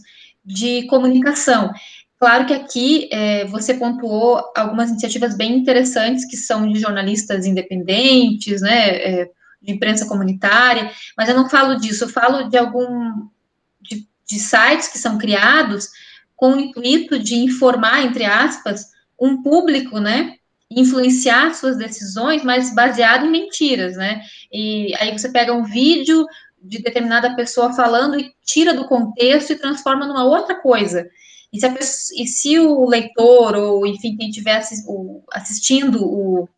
de 0.45 0.83
comunicação. 0.89 1.73
Claro 2.19 2.45
que 2.45 2.53
aqui 2.53 3.09
é, 3.13 3.45
você 3.45 3.73
pontuou 3.75 4.43
algumas 4.57 4.91
iniciativas 4.91 5.37
bem 5.37 5.57
interessantes 5.57 6.25
que 6.25 6.37
são 6.37 6.69
de 6.69 6.81
jornalistas 6.81 7.47
independentes, 7.47 8.61
né, 8.61 8.97
é, 8.97 9.31
de 9.63 9.73
imprensa 9.73 10.09
comunitária, 10.09 10.91
mas 11.17 11.29
eu 11.29 11.37
não 11.37 11.49
falo 11.49 11.77
disso, 11.77 12.03
eu 12.03 12.09
falo 12.09 12.49
de 12.49 12.59
algum 12.59 13.29
de, 13.81 14.09
de 14.27 14.41
sites 14.41 14.89
que 14.89 14.99
são 14.99 15.17
criados 15.17 15.89
com 16.35 16.55
o 16.55 16.61
intuito 16.61 17.17
de 17.17 17.37
informar, 17.37 18.03
entre 18.03 18.25
aspas, 18.25 18.87
um 19.21 19.41
público, 19.41 20.01
né, 20.01 20.35
influenciar 20.69 21.55
suas 21.55 21.77
decisões, 21.77 22.43
mas 22.43 22.75
baseado 22.75 23.27
em 23.27 23.31
mentiras, 23.31 23.97
né? 23.97 24.21
E 24.53 24.95
aí 24.99 25.17
você 25.17 25.29
pega 25.29 25.53
um 25.53 25.65
vídeo 25.65 26.27
de 26.63 26.83
determinada 26.83 27.35
pessoa 27.35 27.73
falando 27.73 28.19
e 28.19 28.33
tira 28.45 28.75
do 28.75 28.87
contexto 28.87 29.53
e 29.53 29.59
transforma 29.59 30.07
numa 30.07 30.25
outra 30.25 30.55
coisa. 30.55 31.09
E 31.53 31.59
se, 31.59 31.71
pessoa, 31.71 32.23
e 32.23 32.27
se 32.27 32.59
o 32.59 32.87
leitor, 32.87 33.57
ou 33.57 33.87
enfim, 33.87 34.17
quem 34.17 34.29
estiver 34.29 34.63
assistindo 35.33 36.05
o, 36.05 36.49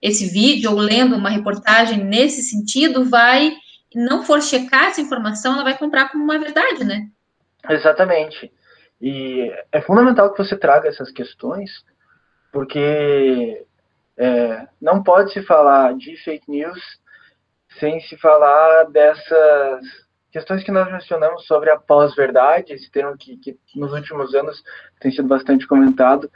esse 0.00 0.26
vídeo 0.26 0.70
ou 0.70 0.76
lendo 0.76 1.16
uma 1.16 1.30
reportagem 1.30 2.04
nesse 2.04 2.42
sentido, 2.42 3.08
vai, 3.08 3.54
não 3.94 4.24
for 4.24 4.42
checar 4.42 4.86
essa 4.86 5.00
informação, 5.00 5.54
ela 5.54 5.64
vai 5.64 5.78
comprar 5.78 6.10
como 6.10 6.24
uma 6.24 6.38
verdade, 6.38 6.84
né? 6.84 7.08
Exatamente. 7.68 8.52
E 9.00 9.50
é 9.70 9.80
fundamental 9.80 10.32
que 10.32 10.38
você 10.38 10.56
traga 10.56 10.88
essas 10.88 11.10
questões, 11.10 11.70
porque 12.52 13.64
é, 14.16 14.66
não 14.80 15.02
pode 15.02 15.32
se 15.32 15.42
falar 15.42 15.96
de 15.96 16.16
fake 16.18 16.50
news 16.50 16.78
sem 17.78 18.00
se 18.00 18.16
falar 18.16 18.84
dessas 18.84 19.80
questões 20.30 20.64
que 20.64 20.72
nós 20.72 20.90
mencionamos 20.90 21.46
sobre 21.46 21.70
a 21.70 21.78
pós-verdade, 21.78 22.72
esse 22.72 22.90
termo 22.90 23.16
que, 23.18 23.36
que 23.36 23.58
nos 23.76 23.92
últimos 23.92 24.34
anos 24.34 24.62
tem 24.98 25.12
sido 25.12 25.28
bastante 25.28 25.66
comentado, 25.66 26.30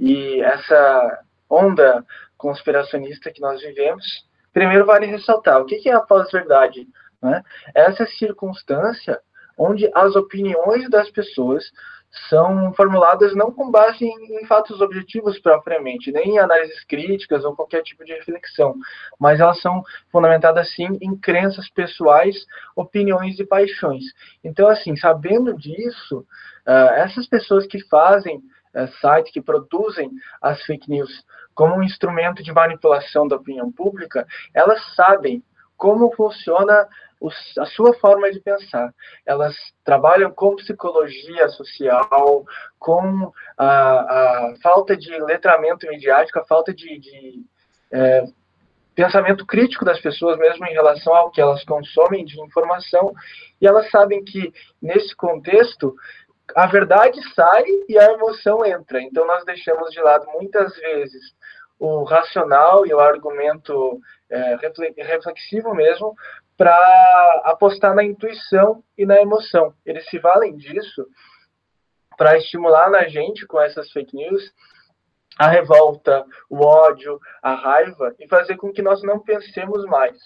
e 0.00 0.40
essa 0.40 1.20
onda 1.48 2.04
conspiracionista 2.36 3.30
que 3.30 3.40
nós 3.40 3.60
vivemos, 3.60 4.04
primeiro 4.52 4.86
vale 4.86 5.06
ressaltar 5.06 5.60
o 5.60 5.66
que 5.66 5.88
é 5.88 5.92
a 5.92 6.00
pós-verdade. 6.00 6.86
Né? 7.22 7.42
Essa 7.74 8.06
circunstância 8.06 9.20
onde 9.56 9.90
as 9.94 10.16
opiniões 10.16 10.88
das 10.90 11.10
pessoas 11.10 11.64
são 12.28 12.72
formuladas 12.74 13.34
não 13.34 13.50
com 13.50 13.70
base 13.70 14.04
em, 14.04 14.40
em, 14.40 14.46
fatos 14.46 14.80
objetivos 14.80 15.38
propriamente, 15.40 16.12
nem 16.12 16.34
em 16.34 16.38
análises 16.38 16.84
críticas 16.84 17.44
ou 17.44 17.56
qualquer 17.56 17.82
tipo 17.82 18.04
de 18.04 18.12
reflexão, 18.12 18.74
mas 19.18 19.40
elas 19.40 19.60
são 19.60 19.82
fundamentadas 20.12 20.72
sim 20.74 20.88
em 21.00 21.16
crenças 21.16 21.68
pessoais, 21.70 22.36
opiniões 22.76 23.38
e 23.40 23.46
paixões. 23.46 24.04
Então, 24.42 24.68
assim, 24.68 24.96
sabendo 24.96 25.56
disso, 25.56 26.20
uh, 26.66 26.92
essas 26.94 27.26
pessoas 27.26 27.66
que 27.66 27.82
fazem 27.88 28.38
uh, 28.38 28.86
sites, 29.00 29.32
que 29.32 29.42
produzem 29.42 30.10
as 30.40 30.62
fake 30.62 30.88
news 30.88 31.10
como 31.54 31.76
um 31.76 31.82
instrumento 31.82 32.42
de 32.42 32.52
manipulação 32.52 33.26
da 33.26 33.36
opinião 33.36 33.70
pública, 33.70 34.26
elas 34.52 34.80
sabem 34.94 35.42
como 35.76 36.14
funciona 36.14 36.88
a 37.58 37.66
sua 37.66 37.94
forma 37.94 38.30
de 38.30 38.40
pensar. 38.40 38.92
Elas 39.26 39.54
trabalham 39.84 40.30
com 40.30 40.56
psicologia 40.56 41.48
social, 41.48 42.44
com 42.78 43.32
a, 43.56 43.66
a 43.66 44.54
falta 44.62 44.96
de 44.96 45.10
letramento 45.18 45.86
midiático, 45.88 46.38
a 46.38 46.44
falta 46.44 46.72
de, 46.74 46.98
de 46.98 47.44
é, 47.92 48.24
pensamento 48.94 49.46
crítico 49.46 49.84
das 49.84 50.00
pessoas, 50.00 50.38
mesmo 50.38 50.66
em 50.66 50.72
relação 50.72 51.14
ao 51.14 51.30
que 51.30 51.40
elas 51.40 51.64
consomem 51.64 52.24
de 52.24 52.40
informação, 52.40 53.12
e 53.60 53.66
elas 53.66 53.90
sabem 53.90 54.24
que, 54.24 54.52
nesse 54.80 55.14
contexto, 55.16 55.94
a 56.54 56.66
verdade 56.66 57.18
sai 57.34 57.64
e 57.88 57.98
a 57.98 58.12
emoção 58.12 58.64
entra. 58.64 59.02
Então, 59.02 59.26
nós 59.26 59.44
deixamos 59.44 59.90
de 59.90 60.00
lado, 60.00 60.26
muitas 60.32 60.76
vezes, 60.76 61.34
o 61.78 62.04
racional 62.04 62.86
e 62.86 62.94
o 62.94 63.00
argumento 63.00 64.00
é, 64.30 64.56
reflexivo 65.02 65.74
mesmo 65.74 66.14
para 66.56 67.42
apostar 67.44 67.94
na 67.94 68.04
intuição 68.04 68.82
e 68.96 69.04
na 69.04 69.20
emoção. 69.20 69.74
Eles 69.84 70.08
se 70.08 70.18
valem 70.18 70.56
disso 70.56 71.06
para 72.16 72.38
estimular 72.38 72.90
na 72.90 73.08
gente 73.08 73.46
com 73.46 73.60
essas 73.60 73.90
fake 73.90 74.16
news 74.16 74.52
a 75.38 75.48
revolta, 75.48 76.24
o 76.48 76.64
ódio, 76.64 77.18
a 77.42 77.54
raiva 77.54 78.14
e 78.20 78.28
fazer 78.28 78.56
com 78.56 78.72
que 78.72 78.82
nós 78.82 79.02
não 79.02 79.18
pensemos 79.18 79.84
mais, 79.86 80.16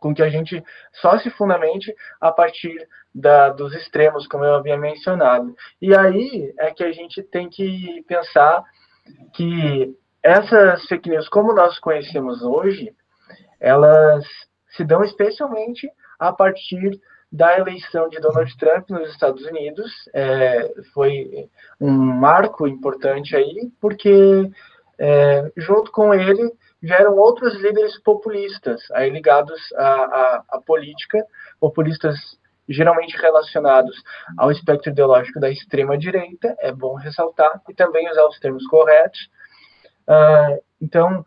com 0.00 0.14
que 0.14 0.22
a 0.22 0.30
gente 0.30 0.62
só 0.94 1.18
se 1.18 1.30
fundamente 1.30 1.94
a 2.20 2.32
partir 2.32 2.88
da, 3.14 3.50
dos 3.50 3.74
extremos, 3.74 4.26
como 4.26 4.44
eu 4.44 4.54
havia 4.54 4.78
mencionado. 4.78 5.54
E 5.80 5.94
aí 5.94 6.54
é 6.58 6.70
que 6.70 6.82
a 6.82 6.92
gente 6.92 7.22
tem 7.22 7.48
que 7.50 8.02
pensar 8.08 8.64
que 9.34 9.94
essas 10.22 10.86
fake 10.86 11.10
news, 11.10 11.28
como 11.28 11.52
nós 11.52 11.78
conhecemos 11.78 12.42
hoje, 12.42 12.94
elas 13.60 14.24
se 14.76 14.84
dão 14.84 15.02
especialmente 15.02 15.90
a 16.18 16.32
partir 16.32 17.00
da 17.30 17.58
eleição 17.58 18.08
de 18.08 18.20
Donald 18.20 18.56
Trump 18.56 18.90
nos 18.90 19.10
Estados 19.10 19.44
Unidos. 19.44 19.90
É, 20.14 20.72
foi 20.92 21.48
um 21.80 21.90
marco 21.90 22.66
importante 22.66 23.34
aí, 23.36 23.72
porque 23.80 24.50
é, 24.98 25.52
junto 25.56 25.90
com 25.90 26.14
ele 26.14 26.52
vieram 26.80 27.16
outros 27.16 27.54
líderes 27.56 27.98
populistas, 28.02 28.80
aí 28.92 29.10
ligados 29.10 29.60
à, 29.74 29.88
à, 29.88 30.44
à 30.50 30.60
política, 30.60 31.24
populistas 31.58 32.16
geralmente 32.68 33.16
relacionados 33.16 33.96
ao 34.38 34.50
espectro 34.50 34.90
ideológico 34.90 35.40
da 35.40 35.50
extrema 35.50 35.98
direita, 35.98 36.54
é 36.60 36.72
bom 36.72 36.94
ressaltar, 36.94 37.60
e 37.68 37.74
também 37.74 38.08
usar 38.10 38.26
os 38.26 38.38
termos 38.38 38.66
corretos. 38.66 39.28
Uh, 40.08 40.62
então, 40.80 41.24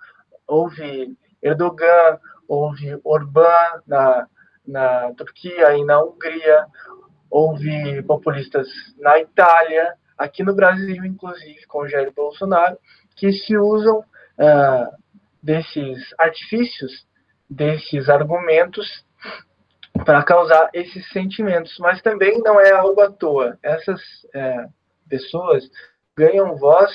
houve 0.48 1.16
Erdogan, 1.42 2.20
houve 2.48 3.00
Orbán 3.04 3.82
na, 3.86 4.28
na 4.66 5.14
Turquia 5.14 5.76
e 5.78 5.84
na 5.84 6.02
Hungria, 6.02 6.66
houve 7.30 8.02
populistas 8.04 8.68
na 8.98 9.20
Itália, 9.20 9.94
aqui 10.18 10.44
no 10.44 10.56
Brasil, 10.56 11.06
inclusive, 11.06 11.66
com 11.68 11.88
Jair 11.88 12.12
Bolsonaro, 12.14 12.78
que 13.16 13.32
se 13.32 13.58
usam 13.58 14.00
uh, 14.00 14.98
desses 15.42 16.14
artifícios, 16.18 17.06
desses 17.50 18.10
argumentos 18.10 19.06
para 20.06 20.24
causar 20.24 20.70
esses 20.74 21.08
sentimentos. 21.12 21.78
Mas 21.80 22.02
também 22.02 22.40
não 22.42 22.60
é 22.60 22.72
algo 22.72 23.02
à 23.02 23.12
toa. 23.12 23.58
Essas 23.62 24.02
uh, 24.02 24.72
pessoas 25.10 25.64
ganham 26.18 26.56
voz 26.58 26.92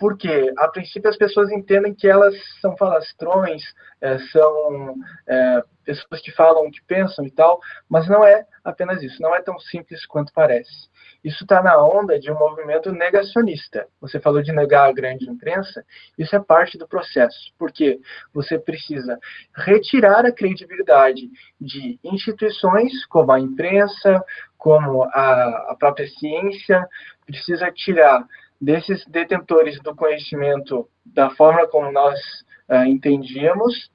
porque, 0.00 0.50
a 0.56 0.66
princípio, 0.68 1.10
as 1.10 1.16
pessoas 1.18 1.52
entendem 1.52 1.94
que 1.94 2.08
elas 2.08 2.34
são 2.62 2.74
falastrões, 2.74 3.62
é, 4.00 4.18
são 4.32 4.94
é, 5.28 5.62
pessoas 5.84 6.22
que 6.22 6.32
falam 6.32 6.70
que 6.70 6.82
pensam 6.86 7.26
e 7.26 7.30
tal, 7.30 7.60
mas 7.86 8.08
não 8.08 8.24
é 8.24 8.46
apenas 8.64 9.02
isso, 9.02 9.20
não 9.20 9.34
é 9.34 9.42
tão 9.42 9.58
simples 9.58 10.06
quanto 10.06 10.32
parece. 10.32 10.88
Isso 11.22 11.44
está 11.44 11.62
na 11.62 11.78
onda 11.84 12.18
de 12.18 12.32
um 12.32 12.38
movimento 12.38 12.90
negacionista. 12.92 13.86
Você 14.00 14.18
falou 14.18 14.42
de 14.42 14.52
negar 14.52 14.88
a 14.88 14.92
grande 14.92 15.28
imprensa, 15.28 15.84
isso 16.16 16.34
é 16.34 16.40
parte 16.40 16.78
do 16.78 16.88
processo, 16.88 17.52
porque 17.58 18.00
você 18.32 18.58
precisa 18.58 19.18
retirar 19.54 20.24
a 20.24 20.32
credibilidade 20.32 21.28
de 21.60 22.00
instituições 22.02 23.04
como 23.04 23.32
a 23.32 23.38
imprensa, 23.38 24.24
como 24.56 25.02
a, 25.04 25.72
a 25.72 25.76
própria 25.78 26.08
ciência, 26.08 26.88
precisa 27.26 27.70
tirar 27.70 28.24
desses 28.60 29.04
detentores 29.06 29.80
do 29.80 29.94
conhecimento 29.94 30.88
da 31.04 31.30
forma 31.30 31.66
como 31.68 31.90
nós 31.90 32.20
uh, 32.68 32.84
entendíamos, 32.84 33.90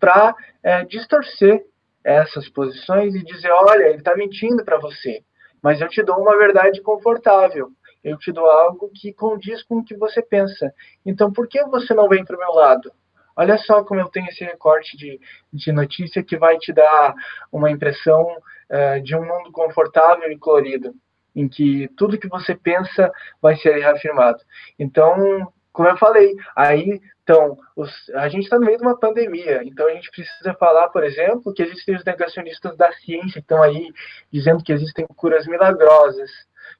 para 0.00 0.30
uh, 0.30 0.34
é, 0.62 0.84
distorcer 0.84 1.64
essas 2.02 2.48
posições 2.48 3.14
e 3.14 3.22
dizer: 3.22 3.50
olha, 3.50 3.84
ele 3.84 3.98
está 3.98 4.16
mentindo 4.16 4.64
para 4.64 4.78
você, 4.78 5.22
mas 5.62 5.80
eu 5.80 5.88
te 5.88 6.02
dou 6.02 6.16
uma 6.16 6.38
verdade 6.38 6.80
confortável, 6.80 7.68
eu 8.02 8.16
te 8.16 8.32
dou 8.32 8.46
algo 8.46 8.90
que 8.94 9.12
condiz 9.12 9.62
com 9.64 9.78
o 9.78 9.84
que 9.84 9.96
você 9.96 10.22
pensa. 10.22 10.72
Então, 11.04 11.32
por 11.32 11.46
que 11.46 11.62
você 11.64 11.92
não 11.92 12.08
vem 12.08 12.24
para 12.24 12.36
o 12.36 12.38
meu 12.38 12.52
lado? 12.52 12.90
Olha 13.36 13.56
só 13.58 13.84
como 13.84 14.00
eu 14.00 14.08
tenho 14.08 14.28
esse 14.28 14.42
recorte 14.42 14.96
de, 14.96 15.20
de 15.52 15.70
notícia 15.70 16.24
que 16.24 16.36
vai 16.36 16.58
te 16.58 16.72
dar 16.72 17.14
uma 17.52 17.70
impressão 17.70 18.22
uh, 18.24 19.02
de 19.02 19.14
um 19.14 19.24
mundo 19.24 19.52
confortável 19.52 20.32
e 20.32 20.38
colorido 20.38 20.92
em 21.34 21.48
que 21.48 21.88
tudo 21.96 22.18
que 22.18 22.28
você 22.28 22.54
pensa 22.54 23.10
vai 23.40 23.56
ser 23.56 23.78
reafirmado. 23.78 24.38
Então, 24.78 25.52
como 25.72 25.88
eu 25.88 25.96
falei, 25.96 26.34
aí 26.56 27.00
então, 27.28 27.58
os, 27.76 27.90
a 28.14 28.26
gente 28.30 28.44
está 28.44 28.58
no 28.58 28.64
meio 28.64 28.78
de 28.78 28.84
uma 28.84 28.98
pandemia, 28.98 29.60
então 29.62 29.86
a 29.86 29.92
gente 29.92 30.10
precisa 30.10 30.54
falar, 30.54 30.88
por 30.88 31.04
exemplo, 31.04 31.52
que 31.52 31.62
existem 31.62 31.94
os 31.94 32.02
negacionistas 32.02 32.74
da 32.74 32.90
ciência 32.92 33.32
que 33.32 33.38
estão 33.40 33.62
aí 33.62 33.92
dizendo 34.32 34.64
que 34.64 34.72
existem 34.72 35.06
curas 35.14 35.46
milagrosas, 35.46 36.30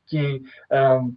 que 0.06 0.42
um, 0.72 1.14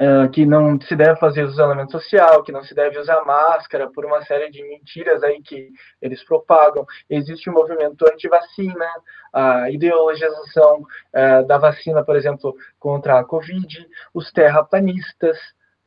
uh, 0.00 0.28
que 0.30 0.44
não 0.46 0.80
se 0.80 0.94
deve 0.96 1.16
fazer 1.16 1.44
isolamento 1.44 1.92
social, 1.92 2.42
que 2.42 2.52
não 2.52 2.62
se 2.62 2.74
deve 2.74 2.98
usar 2.98 3.24
máscara, 3.24 3.90
por 3.90 4.04
uma 4.04 4.22
série 4.24 4.50
de 4.50 4.62
mentiras 4.62 5.22
aí 5.22 5.40
que 5.42 5.70
eles 6.00 6.24
propagam. 6.24 6.84
Existe 7.08 7.48
um 7.50 7.54
movimento 7.54 8.04
anti-vacina, 8.10 8.86
a 9.32 9.70
ideologização 9.70 10.80
uh, 10.80 11.46
da 11.46 11.58
vacina, 11.58 12.04
por 12.04 12.16
exemplo, 12.16 12.54
contra 12.78 13.18
a 13.18 13.24
Covid, 13.24 13.86
os 14.12 14.30
terraplanistas, 14.32 15.38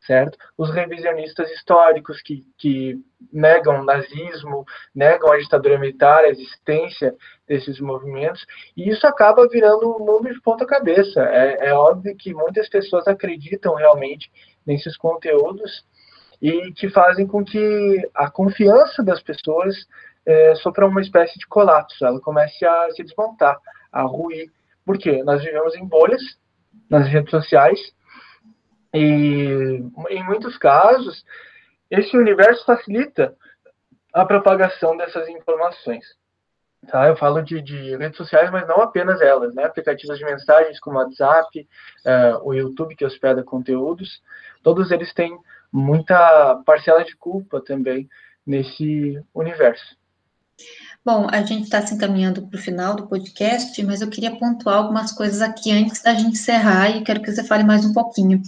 certo? 0.07 0.37
Os 0.57 0.73
revisionistas 0.73 1.51
históricos 1.51 2.21
que, 2.21 2.45
que 2.57 2.97
negam 3.31 3.81
o 3.81 3.83
nazismo, 3.83 4.65
negam 4.95 5.31
a 5.31 5.37
ditadura 5.37 5.77
militar, 5.77 6.23
a 6.23 6.29
existência 6.29 7.13
desses 7.45 7.79
movimentos, 7.81 8.43
e 8.75 8.89
isso 8.89 9.05
acaba 9.05 9.47
virando 9.49 9.95
um 9.95 9.99
mundo 9.99 10.33
de 10.33 10.41
ponta 10.41 10.65
cabeça. 10.65 11.21
É, 11.21 11.67
é 11.67 11.73
óbvio 11.73 12.15
que 12.17 12.33
muitas 12.33 12.69
pessoas 12.69 13.05
acreditam 13.07 13.75
realmente 13.75 14.31
nesses 14.65 14.95
conteúdos 14.95 15.85
e 16.41 16.71
que 16.71 16.89
fazem 16.89 17.27
com 17.27 17.43
que 17.43 18.09
a 18.15 18.31
confiança 18.31 19.03
das 19.03 19.21
pessoas 19.21 19.75
é, 20.25 20.55
sofra 20.55 20.87
uma 20.87 21.01
espécie 21.01 21.37
de 21.37 21.47
colapso, 21.47 22.05
ela 22.05 22.19
comece 22.21 22.65
a 22.65 22.89
se 22.91 23.03
desmontar, 23.03 23.57
a 23.91 24.03
ruir. 24.03 24.49
Por 24.85 24.97
quê? 24.97 25.21
Nós 25.23 25.43
vivemos 25.43 25.75
em 25.75 25.85
bolhas 25.85 26.21
nas 26.89 27.07
redes 27.07 27.31
sociais, 27.31 27.79
e 28.97 29.83
em 30.09 30.23
muitos 30.23 30.57
casos, 30.57 31.23
esse 31.89 32.17
universo 32.17 32.65
facilita 32.65 33.35
a 34.13 34.25
propagação 34.25 34.97
dessas 34.97 35.27
informações. 35.29 36.05
Tá? 36.87 37.07
Eu 37.07 37.17
falo 37.17 37.41
de, 37.41 37.61
de, 37.61 37.95
redes 37.97 38.17
sociais, 38.17 38.49
mas 38.51 38.67
não 38.67 38.81
apenas 38.81 39.19
elas, 39.21 39.53
né? 39.53 39.65
Aplicativos 39.65 40.17
de 40.17 40.25
mensagens 40.25 40.79
como 40.79 40.97
o 40.97 41.01
WhatsApp, 41.01 41.67
uh, 42.05 42.47
o 42.47 42.53
YouTube 42.53 42.95
que 42.95 43.05
hospeda 43.05 43.43
conteúdos, 43.43 44.21
todos 44.63 44.91
eles 44.91 45.13
têm 45.13 45.37
muita 45.71 46.61
parcela 46.65 47.03
de 47.03 47.15
culpa 47.15 47.61
também 47.61 48.07
nesse 48.45 49.21
universo. 49.33 49.97
Bom, 51.07 51.25
a 51.31 51.41
gente 51.41 51.63
está 51.63 51.87
se 51.87 51.93
encaminhando 51.93 52.45
para 52.45 52.59
o 52.59 52.61
final 52.61 52.93
do 52.93 53.07
podcast, 53.07 53.81
mas 53.85 54.01
eu 54.01 54.09
queria 54.09 54.35
pontuar 54.35 54.75
algumas 54.75 55.13
coisas 55.13 55.41
aqui 55.41 55.71
antes 55.71 56.01
da 56.01 56.13
gente 56.13 56.33
encerrar 56.33 56.89
e 56.89 57.01
quero 57.01 57.21
que 57.21 57.31
você 57.31 57.45
fale 57.45 57.63
mais 57.63 57.85
um 57.85 57.93
pouquinho. 57.93 58.41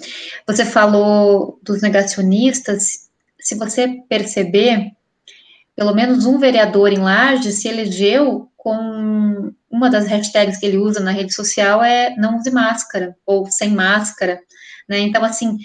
Você 0.46 0.66
falou 0.66 1.58
dos 1.64 1.82
negacionistas. 1.82 3.10
Se 3.40 3.56
você 3.56 4.04
perceber, 4.10 4.92
pelo 5.74 5.96
menos 5.96 6.26
um 6.26 6.38
vereador 6.38 6.92
em 6.92 6.98
Lages 6.98 7.62
se 7.62 7.70
elegeu 7.70 8.52
com 8.58 9.54
uma 9.72 9.90
das 9.90 10.08
hashtags 10.08 10.58
que 10.58 10.66
ele 10.66 10.80
usa 10.80 11.00
na 11.00 11.12
rede 11.12 11.34
social 11.34 11.82
é 11.82 12.14
não 12.18 12.40
use 12.40 12.52
máscara 12.52 13.16
ou 13.26 13.50
sem 13.50 13.70
máscara, 13.70 14.38
né? 14.86 15.00
Então, 15.00 15.24
assim, 15.24 15.58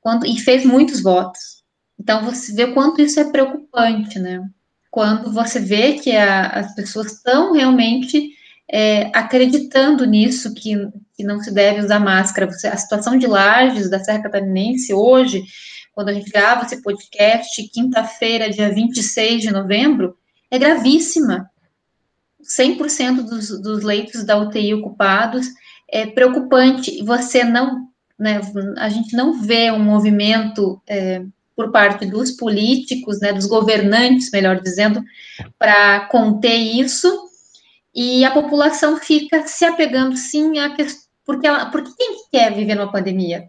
quando, 0.00 0.24
e 0.24 0.38
fez 0.38 0.64
muitos 0.64 1.02
votos. 1.02 1.64
Então, 1.98 2.24
você 2.24 2.54
vê 2.54 2.62
o 2.62 2.74
quanto 2.74 3.02
isso 3.02 3.18
é 3.18 3.24
preocupante, 3.24 4.20
né? 4.20 4.48
Quando 4.90 5.32
você 5.32 5.60
vê 5.60 5.94
que 5.94 6.16
a, 6.16 6.46
as 6.46 6.74
pessoas 6.74 7.12
estão 7.12 7.52
realmente 7.52 8.30
é, 8.70 9.10
acreditando 9.14 10.04
nisso, 10.04 10.54
que, 10.54 10.76
que, 11.16 11.24
não 11.24 11.40
se 11.40 11.52
deve 11.52 11.80
usar 11.80 12.00
máscara. 12.00 12.50
Você, 12.50 12.66
a 12.68 12.76
situação 12.76 13.16
de 13.16 13.26
Lages, 13.26 13.90
da 13.90 13.98
Serra 13.98 14.22
Catarinense, 14.22 14.92
hoje, 14.92 15.42
quando 15.92 16.10
a 16.10 16.12
gente 16.12 16.30
grava 16.30 16.64
esse 16.64 16.82
podcast, 16.82 17.62
quinta-feira, 17.72 18.50
dia 18.50 18.72
26 18.72 19.42
de 19.42 19.50
novembro, 19.50 20.16
é 20.50 20.58
gravíssima. 20.58 21.50
100% 22.42 23.22
dos, 23.22 23.60
dos 23.60 23.82
leitos 23.82 24.24
da 24.24 24.38
UTI 24.38 24.74
ocupados, 24.74 25.46
é 25.90 26.06
preocupante. 26.06 27.02
Você 27.02 27.44
não, 27.44 27.88
né, 28.18 28.40
a 28.76 28.88
gente 28.88 29.14
não 29.16 29.40
vê 29.40 29.70
um 29.70 29.82
movimento 29.82 30.80
é, 30.86 31.22
por 31.58 31.72
parte 31.72 32.06
dos 32.06 32.30
políticos, 32.30 33.18
né, 33.18 33.32
dos 33.32 33.46
governantes, 33.46 34.30
melhor 34.30 34.60
dizendo, 34.60 35.02
para 35.58 36.06
conter 36.06 36.54
isso, 36.56 37.28
e 37.92 38.24
a 38.24 38.30
população 38.30 38.96
fica 38.96 39.44
se 39.44 39.64
apegando 39.64 40.16
sim 40.16 40.60
a 40.60 40.76
questão, 40.76 41.02
porque, 41.26 41.48
ela, 41.48 41.66
porque 41.66 41.90
quem 41.98 42.16
quer 42.30 42.54
viver 42.54 42.76
numa 42.76 42.92
pandemia? 42.92 43.48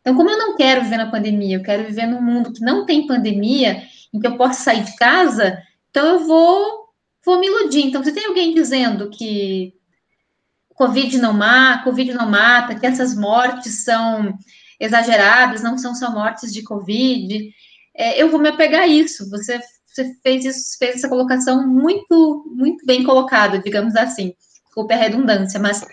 Então, 0.00 0.14
como 0.14 0.30
eu 0.30 0.38
não 0.38 0.54
quero 0.54 0.84
viver 0.84 0.98
na 0.98 1.10
pandemia, 1.10 1.56
eu 1.56 1.62
quero 1.64 1.84
viver 1.84 2.06
num 2.06 2.22
mundo 2.22 2.52
que 2.52 2.60
não 2.60 2.86
tem 2.86 3.08
pandemia, 3.08 3.82
em 4.14 4.20
que 4.20 4.26
eu 4.28 4.36
posso 4.36 4.62
sair 4.62 4.84
de 4.84 4.94
casa, 4.94 5.60
então 5.90 6.06
eu 6.06 6.20
vou, 6.20 6.90
vou 7.24 7.40
me 7.40 7.48
iludir. 7.48 7.84
Então, 7.84 8.04
se 8.04 8.12
tem 8.12 8.26
alguém 8.26 8.54
dizendo 8.54 9.10
que 9.10 9.74
Covid 10.76 11.18
não 11.18 11.32
mata, 11.32 11.82
Covid 11.82 12.14
não 12.14 12.30
mata, 12.30 12.76
que 12.76 12.86
essas 12.86 13.16
mortes 13.16 13.82
são 13.82 14.32
exageradas, 14.82 15.62
não 15.62 15.78
são 15.78 15.94
só 15.94 16.10
mortes 16.10 16.52
de 16.52 16.62
Covid. 16.62 17.50
É, 17.94 18.20
eu 18.20 18.28
vou 18.28 18.40
me 18.40 18.48
apegar 18.48 18.82
a 18.82 18.86
isso. 18.86 19.30
Você, 19.30 19.60
você 19.86 20.12
fez 20.22 20.44
isso, 20.44 20.76
fez 20.78 20.96
essa 20.96 21.08
colocação 21.08 21.66
muito, 21.66 22.44
muito 22.50 22.84
bem 22.84 23.04
colocada, 23.04 23.60
digamos 23.60 23.94
assim. 23.94 24.34
Desculpe 24.64 24.92
a 24.92 24.96
redundância, 24.96 25.60
mas 25.60 25.86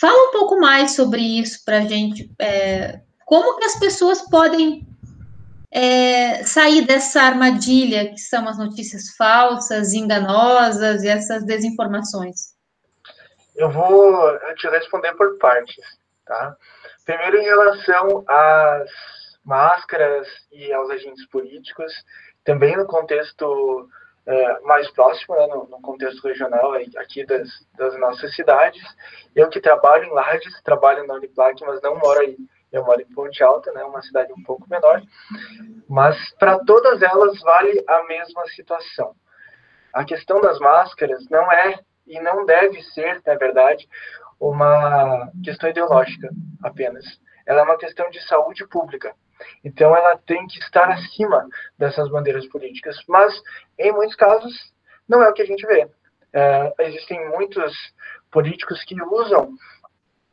fala 0.00 0.28
um 0.28 0.32
pouco 0.32 0.58
mais 0.58 0.92
sobre 0.92 1.20
isso 1.20 1.62
para 1.66 1.78
a 1.78 1.84
gente. 1.84 2.30
É, 2.40 3.00
como 3.26 3.58
que 3.58 3.64
as 3.64 3.78
pessoas 3.78 4.22
podem 4.22 4.86
é, 5.70 6.44
sair 6.44 6.86
dessa 6.86 7.20
armadilha 7.22 8.10
que 8.10 8.20
são 8.20 8.48
as 8.48 8.56
notícias 8.56 9.10
falsas, 9.16 9.92
enganosas 9.92 11.02
e 11.02 11.08
essas 11.08 11.44
desinformações? 11.44 12.52
Eu 13.54 13.70
vou 13.70 14.38
te 14.56 14.66
responder 14.68 15.12
por 15.14 15.36
partes, 15.36 15.84
tá? 16.24 16.56
Primeiro, 17.04 17.38
em 17.38 17.44
relação 17.44 18.24
às 18.28 18.90
máscaras 19.44 20.28
e 20.52 20.72
aos 20.72 20.88
agentes 20.90 21.26
políticos, 21.26 21.92
também 22.44 22.76
no 22.76 22.86
contexto 22.86 23.88
é, 24.26 24.60
mais 24.60 24.90
próximo, 24.92 25.34
né, 25.34 25.46
no, 25.48 25.66
no, 25.68 25.80
contexto 25.80 26.22
regional 26.26 26.74
aqui 26.96 27.26
das, 27.26 27.48
das, 27.76 27.98
nossas 27.98 28.34
cidades. 28.34 28.82
Eu 29.34 29.48
que 29.48 29.60
trabalho 29.60 30.04
em 30.04 30.12
Lages, 30.12 30.62
trabalho 30.62 31.06
na 31.06 31.14
Uniplac, 31.14 31.60
mas 31.64 31.82
não 31.82 31.96
moro 31.96 32.20
aí. 32.20 32.36
Eu 32.70 32.84
moro 32.84 33.00
em 33.00 33.14
Ponte 33.14 33.42
Alta, 33.42 33.70
né, 33.72 33.82
uma 33.84 34.00
cidade 34.00 34.32
um 34.32 34.42
pouco 34.42 34.68
menor. 34.70 35.02
Mas 35.88 36.16
para 36.38 36.58
todas 36.60 37.02
elas 37.02 37.38
vale 37.40 37.84
a 37.86 38.04
mesma 38.04 38.46
situação. 38.48 39.14
A 39.92 40.04
questão 40.04 40.40
das 40.40 40.58
máscaras 40.58 41.28
não 41.28 41.50
é 41.52 41.80
e 42.06 42.18
não 42.20 42.46
deve 42.46 42.82
ser, 42.82 43.20
na 43.26 43.34
verdade, 43.34 43.86
uma 44.42 45.30
questão 45.44 45.70
ideológica 45.70 46.28
apenas. 46.64 47.04
Ela 47.46 47.60
é 47.60 47.64
uma 47.64 47.78
questão 47.78 48.10
de 48.10 48.20
saúde 48.26 48.66
pública. 48.66 49.14
Então, 49.64 49.96
ela 49.96 50.18
tem 50.18 50.44
que 50.48 50.58
estar 50.58 50.90
acima 50.90 51.48
dessas 51.78 52.08
bandeiras 52.10 52.46
políticas. 52.48 52.96
Mas, 53.08 53.32
em 53.78 53.92
muitos 53.92 54.16
casos, 54.16 54.52
não 55.08 55.22
é 55.22 55.28
o 55.28 55.32
que 55.32 55.42
a 55.42 55.46
gente 55.46 55.64
vê. 55.64 55.88
É, 56.32 56.74
existem 56.80 57.28
muitos 57.30 57.72
políticos 58.32 58.82
que 58.84 59.00
usam 59.00 59.52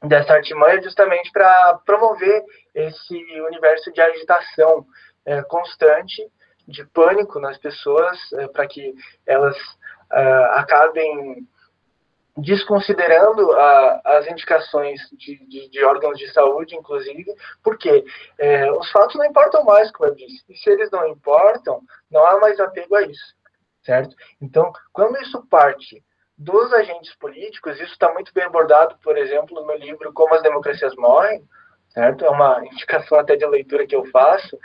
dessa 0.01 0.33
artimanha 0.33 0.81
justamente 0.81 1.29
para 1.31 1.79
promover 1.85 2.43
esse 2.73 3.15
universo 3.41 3.91
de 3.91 4.01
agitação 4.01 4.85
é, 5.25 5.41
constante, 5.43 6.25
de 6.67 6.85
pânico 6.85 7.39
nas 7.39 7.57
pessoas, 7.57 8.17
é, 8.33 8.47
para 8.47 8.67
que 8.67 8.93
elas 9.27 9.57
é, 10.11 10.23
acabem 10.53 11.47
desconsiderando 12.41 13.52
a, 13.54 14.02
as 14.06 14.28
indicações 14.28 14.99
de, 15.12 15.38
de, 15.47 15.69
de, 15.69 15.84
órgãos 15.84 16.17
de 16.17 16.32
saúde, 16.32 16.75
inclusive, 16.75 17.34
porque 17.63 18.04
é, 18.38 18.71
os 18.71 18.89
fatos 18.91 19.15
não 19.15 19.25
importam 19.25 19.63
mais, 19.63 19.91
como 19.91 20.10
eu 20.10 20.15
disse. 20.15 20.43
E 20.49 20.56
se 20.56 20.69
eles 20.69 20.89
não 20.91 21.08
importam, 21.08 21.82
não 22.10 22.25
há 22.25 22.39
mais 22.39 22.60
apego 22.60 22.95
a 22.95 23.02
isso, 23.04 23.36
certo? 23.84 24.15
Então, 24.41 24.71
quando 24.91 25.19
isso 25.21 25.45
parte 25.47 26.04
dos 26.38 26.71
agentes 26.73 27.13
políticos, 27.17 27.75
isso 27.80 27.91
está 27.91 28.13
muito 28.13 28.34
bem 28.34 28.45
abordado, 28.45 28.97
por 29.04 29.17
exemplo, 29.17 29.62
no 29.62 29.75
livro 29.75 30.13
Como 30.13 30.34
as 30.34 30.41
Democracias 30.41 30.95
Morrem, 30.95 31.43
certo? 31.89 32.25
É 32.25 32.30
uma 32.30 32.63
indicação 32.71 33.19
até 33.19 33.36
de 33.36 33.45
leitura 33.45 33.86
que 33.86 33.95
eu 33.95 34.06
faço. 34.06 34.58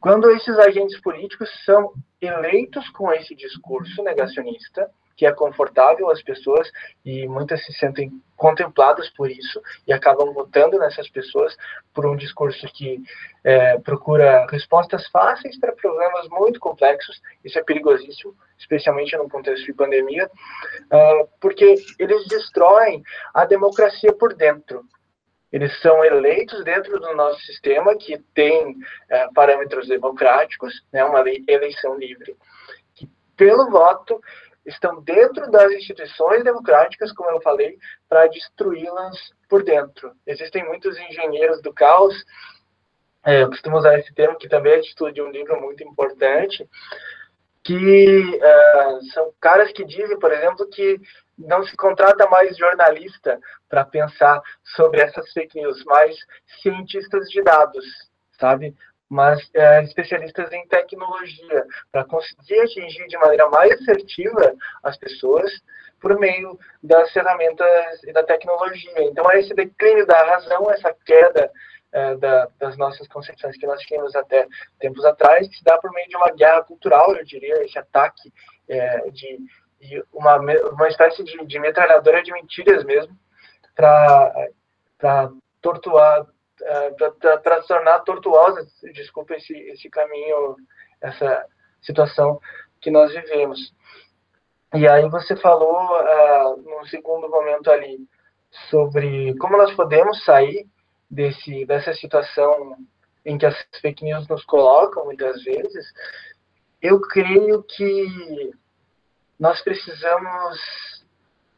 Quando 0.00 0.30
esses 0.30 0.56
agentes 0.58 1.00
políticos 1.00 1.48
são 1.64 1.92
eleitos 2.20 2.88
com 2.90 3.12
esse 3.12 3.34
discurso 3.34 4.02
negacionista, 4.02 4.88
que 5.18 5.26
é 5.26 5.32
confortável 5.32 6.08
às 6.10 6.22
pessoas 6.22 6.70
e 7.04 7.26
muitas 7.26 7.62
se 7.66 7.72
sentem 7.72 8.22
contempladas 8.36 9.10
por 9.10 9.28
isso 9.28 9.60
e 9.84 9.92
acabam 9.92 10.32
votando 10.32 10.78
nessas 10.78 11.10
pessoas 11.10 11.56
por 11.92 12.06
um 12.06 12.14
discurso 12.14 12.64
que 12.72 13.02
é, 13.42 13.78
procura 13.80 14.46
respostas 14.48 15.08
fáceis 15.08 15.58
para 15.58 15.72
problemas 15.72 16.28
muito 16.28 16.60
complexos. 16.60 17.20
Isso 17.44 17.58
é 17.58 17.64
perigosíssimo, 17.64 18.32
especialmente 18.56 19.16
no 19.16 19.28
contexto 19.28 19.66
de 19.66 19.74
pandemia, 19.74 20.26
uh, 20.26 21.28
porque 21.40 21.74
eles 21.98 22.28
destroem 22.28 23.02
a 23.34 23.44
democracia 23.44 24.12
por 24.12 24.34
dentro. 24.34 24.84
Eles 25.50 25.76
são 25.80 26.04
eleitos 26.04 26.62
dentro 26.62 27.00
do 27.00 27.16
nosso 27.16 27.40
sistema, 27.40 27.96
que 27.96 28.18
tem 28.34 28.70
uh, 28.70 29.34
parâmetros 29.34 29.88
democráticos, 29.88 30.72
né, 30.92 31.02
uma 31.04 31.24
eleição 31.48 31.96
livre, 31.96 32.36
que 32.94 33.08
pelo 33.36 33.68
voto 33.68 34.20
estão 34.68 35.02
dentro 35.02 35.50
das 35.50 35.72
instituições 35.72 36.44
democráticas, 36.44 37.12
como 37.12 37.30
eu 37.30 37.40
falei, 37.40 37.78
para 38.08 38.26
destruí-las 38.28 39.32
por 39.48 39.64
dentro. 39.64 40.12
Existem 40.26 40.64
muitos 40.64 40.96
engenheiros 40.98 41.62
do 41.62 41.72
caos, 41.72 42.14
é, 43.24 43.42
eu 43.42 43.48
costumo 43.48 43.78
usar 43.78 43.98
esse 43.98 44.14
termo, 44.14 44.38
que 44.38 44.48
também 44.48 44.74
é 44.74 44.80
título 44.80 45.12
de 45.12 45.20
um 45.20 45.30
livro 45.30 45.60
muito 45.60 45.82
importante, 45.82 46.68
que 47.64 48.40
é, 48.40 49.00
são 49.12 49.32
caras 49.40 49.72
que 49.72 49.84
dizem, 49.84 50.18
por 50.18 50.32
exemplo, 50.32 50.68
que 50.68 51.00
não 51.36 51.62
se 51.64 51.76
contrata 51.76 52.28
mais 52.28 52.56
jornalista 52.56 53.38
para 53.68 53.84
pensar 53.84 54.40
sobre 54.76 55.00
essas 55.00 55.30
fake 55.32 55.60
news, 55.60 55.84
mas 55.84 56.16
cientistas 56.62 57.28
de 57.28 57.42
dados, 57.42 57.84
sabe? 58.38 58.74
Mas 59.08 59.40
é, 59.54 59.82
especialistas 59.82 60.52
em 60.52 60.66
tecnologia, 60.68 61.64
para 61.90 62.04
conseguir 62.04 62.60
atingir 62.60 63.06
de 63.06 63.16
maneira 63.16 63.48
mais 63.48 63.72
assertiva 63.72 64.54
as 64.82 64.96
pessoas 64.98 65.50
por 66.00 66.18
meio 66.18 66.58
das 66.82 67.10
ferramentas 67.12 68.02
e 68.04 68.12
da 68.12 68.22
tecnologia. 68.22 69.02
Então, 69.02 69.30
é 69.30 69.40
esse 69.40 69.54
declínio 69.54 70.06
da 70.06 70.22
razão, 70.24 70.70
essa 70.70 70.94
queda 71.04 71.50
é, 71.90 72.16
da, 72.16 72.48
das 72.58 72.76
nossas 72.76 73.08
concepções 73.08 73.56
que 73.56 73.66
nós 73.66 73.80
tínhamos 73.82 74.14
até 74.14 74.46
tempos 74.78 75.04
atrás, 75.04 75.48
que 75.48 75.56
se 75.56 75.64
dá 75.64 75.78
por 75.78 75.90
meio 75.92 76.08
de 76.08 76.16
uma 76.16 76.30
guerra 76.32 76.62
cultural, 76.62 77.14
eu 77.16 77.24
diria, 77.24 77.64
esse 77.64 77.78
ataque 77.78 78.32
é, 78.68 79.10
de, 79.10 79.38
de, 79.80 80.04
uma, 80.12 80.36
uma 80.36 80.88
espécie 80.88 81.24
de, 81.24 81.46
de 81.46 81.58
metralhadora 81.58 82.22
de 82.22 82.32
mentiras 82.32 82.84
mesmo, 82.84 83.16
para 83.74 85.30
torturar 85.62 86.26
para 87.42 87.62
se 87.62 87.68
tornar 87.68 88.00
tortuosa, 88.00 88.66
desculpa 88.92 89.34
esse, 89.34 89.54
esse 89.70 89.88
caminho, 89.88 90.56
essa 91.00 91.46
situação 91.82 92.40
que 92.80 92.90
nós 92.90 93.12
vivemos. 93.12 93.72
E 94.74 94.86
aí 94.86 95.08
você 95.08 95.36
falou, 95.36 95.74
uh, 95.74 96.56
num 96.62 96.84
segundo 96.86 97.28
momento 97.28 97.70
ali, 97.70 97.98
sobre 98.70 99.36
como 99.38 99.56
nós 99.56 99.74
podemos 99.74 100.22
sair 100.24 100.66
desse, 101.10 101.64
dessa 101.66 101.94
situação 101.94 102.76
em 103.24 103.36
que 103.36 103.46
as 103.46 103.56
fake 103.80 104.04
news 104.04 104.26
nos 104.28 104.44
colocam, 104.44 105.04
muitas 105.04 105.42
vezes. 105.42 105.86
Eu 106.80 107.00
creio 107.00 107.62
que 107.62 108.52
nós 109.38 109.60
precisamos 109.62 110.58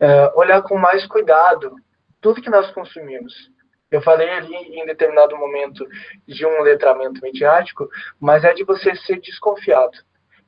é, 0.01 0.33
olhar 0.35 0.63
com 0.63 0.77
mais 0.77 1.07
cuidado 1.07 1.77
tudo 2.21 2.43
que 2.43 2.51
nós 2.51 2.71
consumimos. 2.73 3.33
Eu 3.91 4.01
falei 4.01 4.31
ali 4.31 4.81
em 4.81 4.87
determinado 4.87 5.37
momento 5.37 5.87
de 6.27 6.47
um 6.47 6.63
letramento 6.63 7.21
midiático, 7.23 7.89
mas 8.21 8.45
é 8.45 8.55
de 8.55 8.63
você 8.63 8.95
ser 8.95 9.21
desconfiado. 9.21 9.99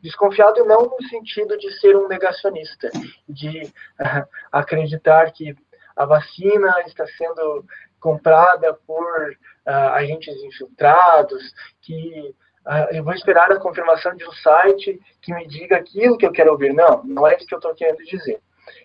Desconfiado 0.01 0.65
não 0.65 0.83
no 0.83 1.09
sentido 1.09 1.57
de 1.59 1.71
ser 1.79 1.97
um 1.97 2.09
negacionista, 2.09 2.91
de 3.29 3.63
uh, 4.01 4.29
acreditar 4.53 5.33
que 5.33 5.57
a 5.97 6.05
vacina 6.05 6.83
está 6.87 7.07
sendo 7.07 7.65
comprada 8.01 8.75
por 8.87 9.31
uh, 9.31 9.71
agentes 9.95 10.35
infiltrados, 10.43 11.53
que 11.81 12.35
uh, 12.67 12.95
eu 12.95 13.05
vou 13.05 13.13
esperar 13.13 13.51
a 13.53 13.61
confirmação 13.61 14.17
de 14.17 14.25
um 14.25 14.33
site 14.33 15.01
que 15.21 15.35
me 15.35 15.47
diga 15.47 15.77
aquilo 15.77 16.19
que 16.19 16.27
eu 16.27 16.33
quero 16.33 16.53
ouvir. 16.53 16.73
Não, 16.73 17.03
não 17.05 17.27
é 17.27 17.37
isso 17.37 17.47
que 17.47 17.55
eu 17.55 17.59
estou 17.59 17.75
querendo 17.75 17.99
dizer. 18.05 18.41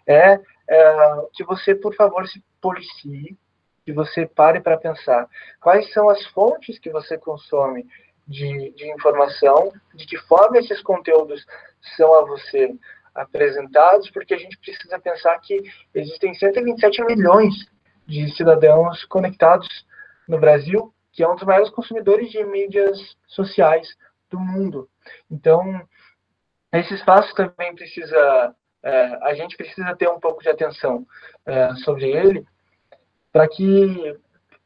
É, 0.05 0.39
é 0.69 1.21
que 1.33 1.43
você, 1.43 1.73
por 1.73 1.95
favor, 1.95 2.27
se 2.27 2.43
policie, 2.59 3.37
que 3.87 3.93
você 3.93 4.25
pare 4.25 4.59
para 4.59 4.75
pensar 4.75 5.29
quais 5.61 5.93
são 5.93 6.09
as 6.09 6.21
fontes 6.31 6.77
que 6.77 6.89
você 6.89 7.17
consome 7.17 7.87
de, 8.27 8.71
de 8.71 8.91
informação, 8.91 9.71
de 9.95 10.05
que 10.05 10.17
forma 10.17 10.57
esses 10.57 10.81
conteúdos 10.81 11.45
são 11.95 12.13
a 12.13 12.25
você 12.25 12.75
apresentados, 13.15 14.11
porque 14.11 14.33
a 14.33 14.37
gente 14.37 14.57
precisa 14.57 14.99
pensar 14.99 15.39
que 15.39 15.63
existem 15.95 16.33
127 16.33 17.01
milhões 17.05 17.53
de 18.05 18.29
cidadãos 18.35 19.05
conectados 19.05 19.69
no 20.27 20.37
Brasil, 20.37 20.93
que 21.13 21.23
é 21.23 21.29
um 21.29 21.35
dos 21.35 21.45
maiores 21.45 21.69
consumidores 21.69 22.29
de 22.29 22.43
mídias 22.43 23.15
sociais 23.25 23.87
do 24.29 24.37
mundo. 24.37 24.89
Então, 25.31 25.81
esse 26.73 26.93
espaço 26.93 27.33
também 27.35 27.73
precisa, 27.73 28.53
é, 28.83 29.17
a 29.21 29.33
gente 29.33 29.55
precisa 29.55 29.95
ter 29.95 30.09
um 30.09 30.19
pouco 30.19 30.43
de 30.43 30.49
atenção 30.49 31.07
é, 31.45 31.73
sobre 31.75 32.11
ele, 32.11 32.45
para 33.31 33.47
que 33.47 34.17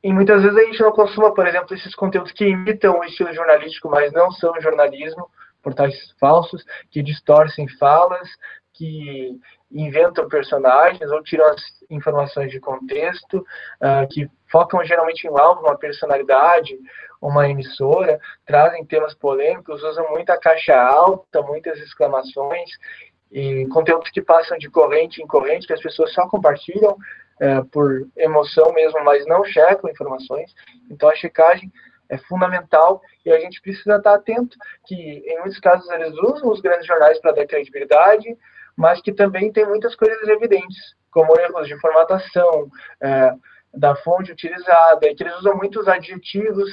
e 0.04 0.12
muitas 0.12 0.42
vezes 0.42 0.58
a 0.58 0.64
gente 0.64 0.82
não 0.82 0.92
consuma, 0.92 1.32
por 1.34 1.48
exemplo, 1.48 1.76
esses 1.76 1.94
conteúdos 1.94 2.32
que 2.32 2.46
imitam 2.46 3.00
o 3.00 3.04
estilo 3.04 3.32
jornalístico, 3.34 3.88
mas 3.88 4.12
não 4.12 4.32
são 4.32 4.60
jornalismo, 4.60 5.30
portais 5.62 5.94
falsos, 6.20 6.66
que 6.90 7.04
distorcem 7.04 7.68
falas, 7.78 8.28
que 8.74 9.40
inventam 9.72 10.28
personagens 10.28 11.10
ou 11.12 11.22
tiram 11.22 11.46
as 11.46 11.62
informações 11.90 12.50
de 12.50 12.60
contexto, 12.60 13.38
uh, 13.38 14.08
que 14.10 14.28
focam 14.52 14.84
geralmente 14.84 15.28
em 15.28 15.38
algo, 15.38 15.62
uma 15.62 15.78
personalidade, 15.78 16.76
uma 17.22 17.48
emissora, 17.48 18.20
trazem 18.44 18.84
temas 18.86 19.14
polêmicos, 19.14 19.84
usam 19.84 20.10
muita 20.10 20.36
caixa 20.40 20.76
alta, 20.76 21.44
muitas 21.44 21.78
exclamações, 21.80 22.72
e 23.32 23.66
conteúdos 23.68 24.10
que 24.10 24.22
passam 24.22 24.58
de 24.58 24.70
corrente 24.70 25.22
em 25.22 25.28
corrente, 25.28 25.68
que 25.68 25.74
as 25.74 25.82
pessoas 25.82 26.12
só 26.14 26.28
compartilham 26.28 26.98
uh, 27.42 27.66
por 27.66 28.08
emoção 28.16 28.72
mesmo, 28.74 29.04
mas 29.04 29.26
não 29.26 29.44
checam 29.44 29.90
informações. 29.90 30.54
Então 30.90 31.10
a 31.10 31.16
checagem 31.16 31.72
é 32.10 32.18
fundamental 32.18 33.02
e 33.26 33.32
a 33.32 33.40
gente 33.40 33.62
precisa 33.62 33.96
estar 33.96 34.14
atento 34.16 34.58
que, 34.86 34.96
em 34.96 35.40
muitos 35.40 35.60
casos, 35.60 35.90
eles 35.90 36.14
usam 36.18 36.50
os 36.50 36.60
grandes 36.60 36.86
jornais 36.86 37.20
para 37.20 37.32
dar 37.32 37.48
credibilidade, 37.48 38.38
mas 38.76 39.02
que 39.02 39.14
também 39.14 39.52
tem 39.52 39.66
muitas 39.66 39.96
coisas 39.96 40.28
evidentes, 40.28 40.96
como 41.10 41.40
erros 41.40 41.68
de 41.68 41.80
formatação 41.80 42.70
é, 43.02 43.34
da 43.74 43.96
fonte 43.96 44.32
utilizada, 44.32 45.08
e 45.08 45.16
que 45.16 45.24
eles 45.24 45.38
usam 45.38 45.56
muitos 45.56 45.88
adjetivos, 45.88 46.70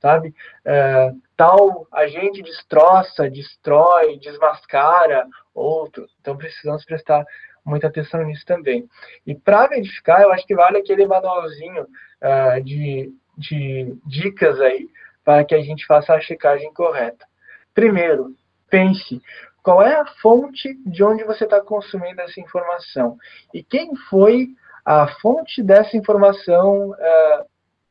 sabe? 0.00 0.34
É, 0.64 1.12
tal 1.36 1.86
agente 1.92 2.42
destroça, 2.42 3.30
destrói, 3.30 4.18
desmascara 4.18 5.24
outro. 5.54 6.06
Então 6.20 6.36
precisamos 6.36 6.84
prestar 6.84 7.24
muita 7.64 7.86
atenção 7.86 8.22
nisso 8.24 8.44
também. 8.46 8.88
E 9.26 9.34
para 9.34 9.68
verificar, 9.68 10.22
eu 10.22 10.32
acho 10.32 10.46
que 10.46 10.54
vale 10.54 10.78
aquele 10.78 11.06
manualzinho 11.06 11.82
uh, 11.82 12.62
de, 12.62 13.12
de 13.36 13.94
dicas 14.06 14.60
aí 14.60 14.88
para 15.24 15.44
que 15.44 15.54
a 15.54 15.60
gente 15.60 15.86
faça 15.86 16.14
a 16.14 16.20
checagem 16.20 16.72
correta. 16.72 17.26
Primeiro, 17.74 18.34
pense 18.68 19.20
qual 19.62 19.82
é 19.82 19.94
a 19.94 20.06
fonte 20.06 20.74
de 20.86 21.04
onde 21.04 21.24
você 21.24 21.44
está 21.44 21.60
consumindo 21.60 22.20
essa 22.20 22.40
informação 22.40 23.16
e 23.52 23.62
quem 23.62 23.94
foi 24.08 24.48
a 24.84 25.06
fonte 25.20 25.62
dessa 25.62 25.96
informação 25.96 26.90
uh, 26.90 27.46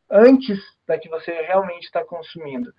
antes 0.10 0.60
da 0.88 0.98
que 0.98 1.08
você 1.08 1.32
realmente 1.42 1.84
está 1.84 2.04
consumindo. 2.04 2.74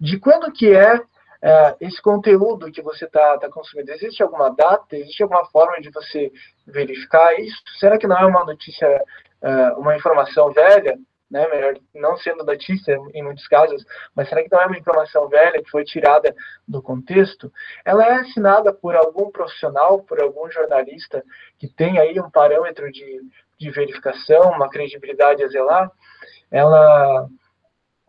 De 0.00 0.18
quando 0.18 0.52
que 0.52 0.74
é 0.74 1.00
uh, 1.42 1.76
esse 1.80 2.00
conteúdo 2.00 2.70
que 2.70 2.82
você 2.82 3.04
está 3.04 3.38
tá 3.38 3.48
consumindo? 3.48 3.92
Existe 3.92 4.22
alguma 4.22 4.50
data? 4.50 4.96
Existe 4.96 5.22
alguma 5.22 5.44
forma 5.46 5.80
de 5.80 5.90
você 5.90 6.32
verificar 6.66 7.38
isso? 7.40 7.62
Será 7.78 7.98
que 7.98 8.06
não 8.06 8.16
é 8.16 8.26
uma 8.26 8.44
notícia, 8.44 9.02
uh, 9.42 9.80
uma 9.80 9.96
informação 9.96 10.52
velha? 10.52 10.98
né, 11.30 11.46
melhor 11.48 11.74
não 11.94 12.16
sendo 12.16 12.44
notícia 12.44 12.96
em 13.12 13.22
muitos 13.22 13.46
casos, 13.46 13.84
mas 14.14 14.28
será 14.28 14.42
que 14.42 14.50
não 14.50 14.60
é 14.60 14.66
uma 14.66 14.78
informação 14.78 15.28
velha 15.28 15.62
que 15.62 15.70
foi 15.70 15.84
tirada 15.84 16.34
do 16.66 16.82
contexto? 16.82 17.52
Ela 17.84 18.06
é 18.06 18.12
assinada 18.20 18.72
por 18.72 18.96
algum 18.96 19.30
profissional, 19.30 20.02
por 20.02 20.20
algum 20.20 20.50
jornalista 20.50 21.22
que 21.58 21.68
tem 21.68 21.98
aí 21.98 22.18
um 22.18 22.30
parâmetro 22.30 22.90
de, 22.90 23.20
de 23.58 23.70
verificação, 23.70 24.52
uma 24.52 24.70
credibilidade 24.70 25.42
a 25.44 25.48
zelar? 25.48 25.90
Ela, 26.50 27.28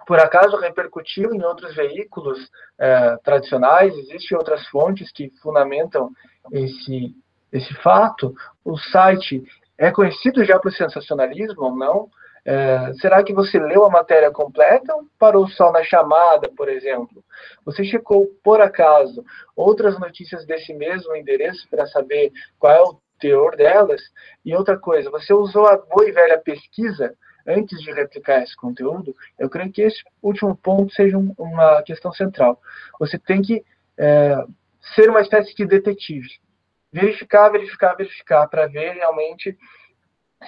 por 0.09 0.19
acaso, 0.19 0.57
repercutiu 0.57 1.35
em 1.35 1.43
outros 1.43 1.75
veículos 1.75 2.49
é, 2.79 3.15
tradicionais? 3.23 3.95
Existem 3.95 4.35
outras 4.35 4.67
fontes 4.69 5.11
que 5.11 5.29
fundamentam 5.39 6.09
esse, 6.51 7.15
esse 7.53 7.71
fato? 7.75 8.33
O 8.65 8.75
site 8.75 9.43
é 9.77 9.91
conhecido 9.91 10.43
já 10.43 10.57
por 10.57 10.71
sensacionalismo 10.71 11.61
ou 11.61 11.75
não? 11.75 12.09
É, 12.43 12.91
será 12.93 13.23
que 13.23 13.35
você 13.35 13.59
leu 13.59 13.85
a 13.85 13.91
matéria 13.91 14.31
completa 14.31 14.95
ou 14.95 15.05
parou 15.19 15.47
só 15.47 15.71
na 15.71 15.83
chamada, 15.83 16.49
por 16.57 16.69
exemplo? 16.69 17.23
Você 17.63 17.83
checou, 17.83 18.25
por 18.43 18.59
acaso, 18.61 19.23
outras 19.55 19.99
notícias 19.99 20.43
desse 20.43 20.73
mesmo 20.73 21.15
endereço 21.15 21.69
para 21.69 21.85
saber 21.85 22.31
qual 22.57 22.73
é 22.73 22.81
o 22.81 22.99
teor 23.19 23.55
delas? 23.55 24.01
E 24.43 24.55
outra 24.55 24.75
coisa, 24.75 25.11
você 25.11 25.35
usou 25.35 25.67
a 25.67 25.77
boa 25.77 26.09
e 26.09 26.11
velha 26.11 26.39
pesquisa 26.39 27.13
antes 27.49 27.81
de 27.81 27.91
replicar 27.91 28.43
esse 28.43 28.55
conteúdo? 28.55 29.15
Eu 29.37 29.49
creio 29.49 29.71
que 29.71 29.81
esse 29.81 30.03
último 30.21 30.55
ponto 30.55 30.93
seja 30.93 31.17
um, 31.17 31.33
uma 31.37 31.81
questão 31.83 32.13
central. 32.13 32.61
Você 32.99 33.17
tem 33.17 33.41
que 33.41 33.65
é, 33.97 34.45
ser 34.95 35.09
uma 35.09 35.21
espécie 35.21 35.55
de 35.55 35.65
detetive. 35.65 36.29
Verificar, 36.91 37.49
verificar, 37.49 37.95
verificar, 37.95 38.47
para 38.47 38.67
ver 38.67 38.93
realmente 38.93 39.57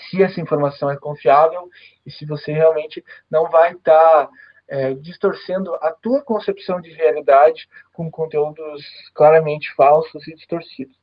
se 0.10 0.24
essa 0.24 0.40
informação 0.40 0.90
é 0.90 0.98
confiável 0.98 1.70
e 2.06 2.12
se 2.12 2.26
você 2.26 2.52
realmente 2.52 3.04
não 3.30 3.50
vai 3.50 3.74
estar 3.74 4.28
tá, 4.28 4.30
é, 4.68 4.94
distorcendo 4.94 5.76
a 5.76 5.92
tua 5.92 6.22
concepção 6.22 6.80
de 6.80 6.92
realidade 6.92 7.68
com 7.92 8.10
conteúdos 8.10 8.84
claramente 9.14 9.74
falsos 9.76 10.28
e 10.28 10.36
distorcidos. 10.36 10.96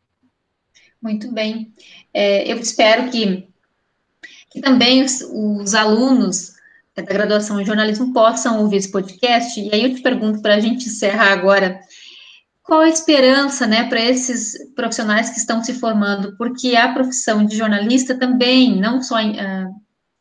Muito 1.01 1.33
bem. 1.33 1.73
É, 2.13 2.51
eu 2.51 2.57
espero 2.57 3.11
que, 3.11 3.49
que 4.51 4.61
também 4.61 5.03
os, 5.03 5.21
os, 5.21 5.75
alunos 5.75 6.53
da 6.97 7.03
graduação 7.03 7.61
em 7.61 7.65
jornalismo 7.65 8.13
possam 8.13 8.61
ouvir 8.61 8.77
esse 8.77 8.91
podcast. 8.91 9.61
E 9.61 9.73
aí 9.73 9.85
eu 9.85 9.95
te 9.95 10.03
pergunto, 10.03 10.41
para 10.41 10.55
a 10.55 10.61
gente 10.61 10.87
encerrar 10.87 11.33
agora, 11.33 11.81
qual 12.63 12.81
a 12.81 12.89
esperança, 12.89 13.67
né, 13.67 13.89
para 13.89 14.01
esses 14.01 14.55
profissionais 14.75 15.31
que 15.31 15.39
estão 15.39 15.63
se 15.63 15.75
formando? 15.75 16.37
Porque 16.37 16.77
a 16.77 16.93
profissão 16.93 17.45
de 17.45 17.57
jornalista 17.57 18.15
também, 18.15 18.79
não 18.79 19.03
só 19.03 19.17
a, 19.17 19.71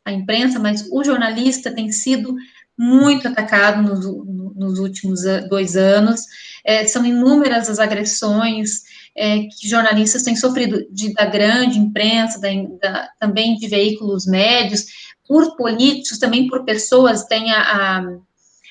a 0.04 0.12
imprensa, 0.12 0.58
mas 0.58 0.88
o 0.90 1.02
jornalista 1.04 1.70
tem 1.70 1.90
sido 1.90 2.34
muito 2.76 3.26
atacado 3.26 3.82
nos, 3.82 4.06
nos 4.54 4.78
últimos 4.78 5.22
dois 5.48 5.76
anos. 5.76 6.22
É, 6.64 6.86
são 6.86 7.04
inúmeras 7.04 7.68
as 7.68 7.78
agressões 7.78 8.82
é, 9.18 9.40
que 9.40 9.68
jornalistas 9.68 10.22
têm 10.22 10.36
sofrido 10.36 10.86
de, 10.92 11.12
da 11.12 11.26
grande 11.26 11.76
imprensa, 11.76 12.40
da, 12.40 12.48
da, 12.80 13.10
também 13.18 13.56
de 13.56 13.66
veículos 13.66 14.26
médios, 14.26 14.86
por 15.26 15.56
políticos, 15.56 16.18
também 16.18 16.46
por 16.46 16.64
pessoas. 16.64 17.24
Tem 17.24 17.52
a, 17.52 17.60
a, 17.60 17.98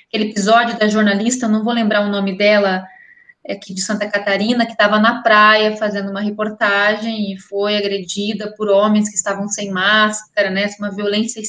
aquele 0.08 0.32
episódio 0.32 0.80
da 0.80 0.88
jornalista, 0.88 1.50
não 1.50 1.66
vou 1.66 1.74
lembrar 1.74 2.02
o 2.02 2.10
nome 2.10 2.38
dela, 2.38 2.86
aqui 3.48 3.74
de 3.74 3.82
Santa 3.82 4.10
Catarina, 4.10 4.66
que 4.66 4.72
estava 4.72 5.00
na 5.00 5.22
praia 5.22 5.76
fazendo 5.76 6.10
uma 6.12 6.22
reportagem 6.22 7.34
e 7.34 7.38
foi 7.38 7.76
agredida 7.78 8.54
por 8.58 8.70
homens 8.70 9.10
que 9.10 9.16
estavam 9.16 9.50
sem 9.50 9.70
máscara, 9.70 10.50
né? 10.50 10.70
Uma 10.80 10.92
violência, 10.92 11.42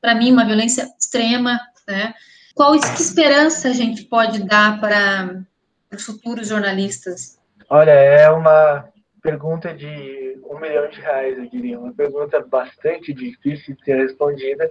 para 0.00 0.14
mim, 0.14 0.32
uma 0.32 0.44
violência 0.44 0.88
extrema, 0.98 1.60
né? 1.88 2.14
Qual 2.54 2.78
que 2.78 3.02
esperança 3.02 3.68
a 3.68 3.72
gente 3.72 4.04
pode 4.04 4.44
dar 4.44 4.80
para 4.80 5.44
os 5.92 6.04
futuros 6.04 6.48
jornalistas? 6.48 7.36
Olha, 7.76 7.90
é 7.90 8.30
uma 8.30 8.88
pergunta 9.20 9.74
de 9.74 10.40
um 10.48 10.60
milhão 10.60 10.88
de 10.90 11.00
reais, 11.00 11.36
eu 11.36 11.50
diria. 11.50 11.76
Uma 11.76 11.92
pergunta 11.92 12.38
bastante 12.38 13.12
difícil 13.12 13.74
de 13.74 13.84
ser 13.84 13.96
respondida, 13.96 14.70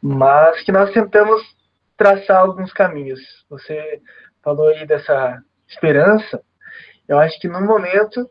mas 0.00 0.62
que 0.62 0.72
nós 0.72 0.90
tentamos 0.94 1.42
traçar 1.94 2.38
alguns 2.38 2.72
caminhos. 2.72 3.20
Você 3.50 4.00
falou 4.42 4.68
aí 4.68 4.86
dessa 4.86 5.42
esperança, 5.68 6.42
eu 7.06 7.18
acho 7.18 7.38
que 7.38 7.48
no 7.48 7.60
momento 7.60 8.26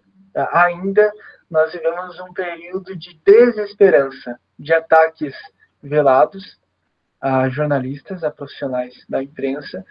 ainda 0.51 1.13
nós 1.47 1.71
vivemos 1.71 2.19
um 2.21 2.33
período 2.33 2.97
de 2.97 3.21
desesperança, 3.23 4.35
de 4.57 4.73
ataques 4.73 5.35
velados 5.79 6.59
a 7.21 7.47
jornalistas, 7.49 8.23
a 8.23 8.31
profissionais 8.31 8.93
da 9.07 9.21
imprensa, 9.21 9.85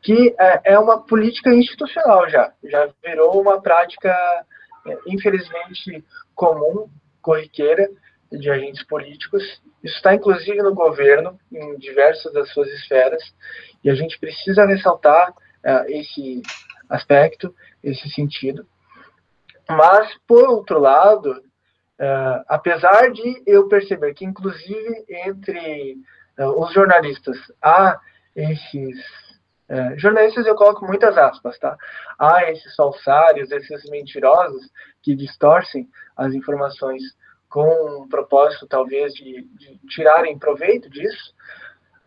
que 0.00 0.34
é, 0.38 0.72
é 0.72 0.78
uma 0.78 1.02
política 1.02 1.52
institucional 1.52 2.28
já, 2.30 2.52
já 2.64 2.88
virou 3.04 3.40
uma 3.40 3.60
prática, 3.60 4.10
é, 4.86 4.98
infelizmente, 5.08 6.04
comum, 6.34 6.88
corriqueira, 7.20 7.88
de 8.30 8.50
agentes 8.50 8.84
políticos. 8.84 9.42
Isso 9.82 9.96
está 9.96 10.14
inclusive 10.14 10.62
no 10.62 10.74
governo, 10.74 11.38
em 11.52 11.76
diversas 11.78 12.32
das 12.32 12.50
suas 12.52 12.68
esferas, 12.68 13.22
e 13.82 13.90
a 13.90 13.94
gente 13.94 14.18
precisa 14.18 14.66
ressaltar 14.66 15.30
uh, 15.30 15.84
esse 15.88 16.42
aspecto, 16.88 17.54
esse 17.82 18.08
sentido. 18.10 18.66
Mas, 19.68 20.12
por 20.26 20.48
outro 20.48 20.78
lado, 20.78 21.30
uh, 21.32 22.44
apesar 22.48 23.10
de 23.12 23.42
eu 23.46 23.68
perceber 23.68 24.14
que, 24.14 24.24
inclusive, 24.24 25.04
entre 25.08 25.96
os 26.38 26.72
jornalistas 26.72 27.36
há 27.62 27.98
esses. 28.34 28.98
jornalistas 29.96 30.46
eu 30.46 30.54
coloco 30.54 30.86
muitas 30.86 31.16
aspas, 31.16 31.58
tá? 31.58 31.76
Há 32.18 32.50
esses 32.50 32.74
falsários, 32.74 33.50
esses 33.50 33.88
mentirosos 33.90 34.70
que 35.02 35.14
distorcem 35.14 35.88
as 36.16 36.34
informações 36.34 37.02
com 37.48 38.02
um 38.02 38.08
propósito, 38.08 38.66
talvez, 38.66 39.14
de, 39.14 39.42
de 39.42 39.78
tirarem 39.88 40.38
proveito 40.38 40.90
disso. 40.90 41.34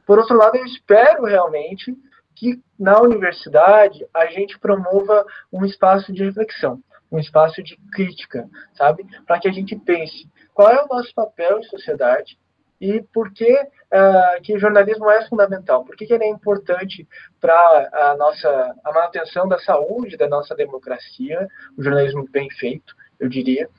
Por 0.06 0.20
outro 0.20 0.38
lado, 0.38 0.58
eu 0.58 0.66
espero 0.66 1.26
realmente 1.26 1.96
que 2.36 2.62
na 2.80 3.02
universidade 3.02 4.08
a 4.14 4.28
gente 4.28 4.58
promova 4.60 5.26
um 5.52 5.66
espaço 5.66 6.14
de 6.14 6.24
reflexão, 6.24 6.82
um 7.12 7.20
espaço 7.20 7.62
de 7.62 7.78
crítica, 7.92 8.48
sabe? 8.74 9.06
Para 9.26 9.40
que 9.40 9.48
a 9.48 9.52
gente 9.52 9.76
pense 9.76 10.30
qual 10.54 10.70
é 10.70 10.84
o 10.84 10.88
nosso 10.88 11.14
papel 11.14 11.60
em 11.60 11.64
sociedade 11.64 12.40
e 12.80 13.02
por 13.14 13.32
que, 13.34 13.52
uh, 13.54 14.42
que 14.42 14.58
jornalismo 14.58 15.10
é 15.10 15.28
fundamental, 15.28 15.84
por 15.84 15.96
que, 15.96 16.06
que 16.06 16.14
ele 16.14 16.24
é 16.24 16.30
importante 16.30 17.08
para 17.40 17.90
a 17.94 18.16
nossa 18.18 18.76
a 18.84 18.92
manutenção 18.92 19.48
da 19.48 19.60
saúde 19.60 20.18
da 20.18 20.28
nossa 20.28 20.56
democracia, 20.56 21.48
o 21.78 21.84
jornalismo 21.84 22.28
bem 22.30 22.50
feito, 22.52 22.96
eu 23.20 23.28
diria, 23.28 23.70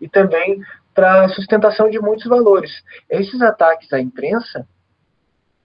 e 0.00 0.08
também 0.08 0.60
para 0.94 1.24
a 1.24 1.28
sustentação 1.28 1.88
de 1.88 1.98
muitos 1.98 2.26
valores. 2.26 2.70
Esses 3.08 3.40
ataques 3.40 3.92
à 3.92 4.00
imprensa, 4.00 4.66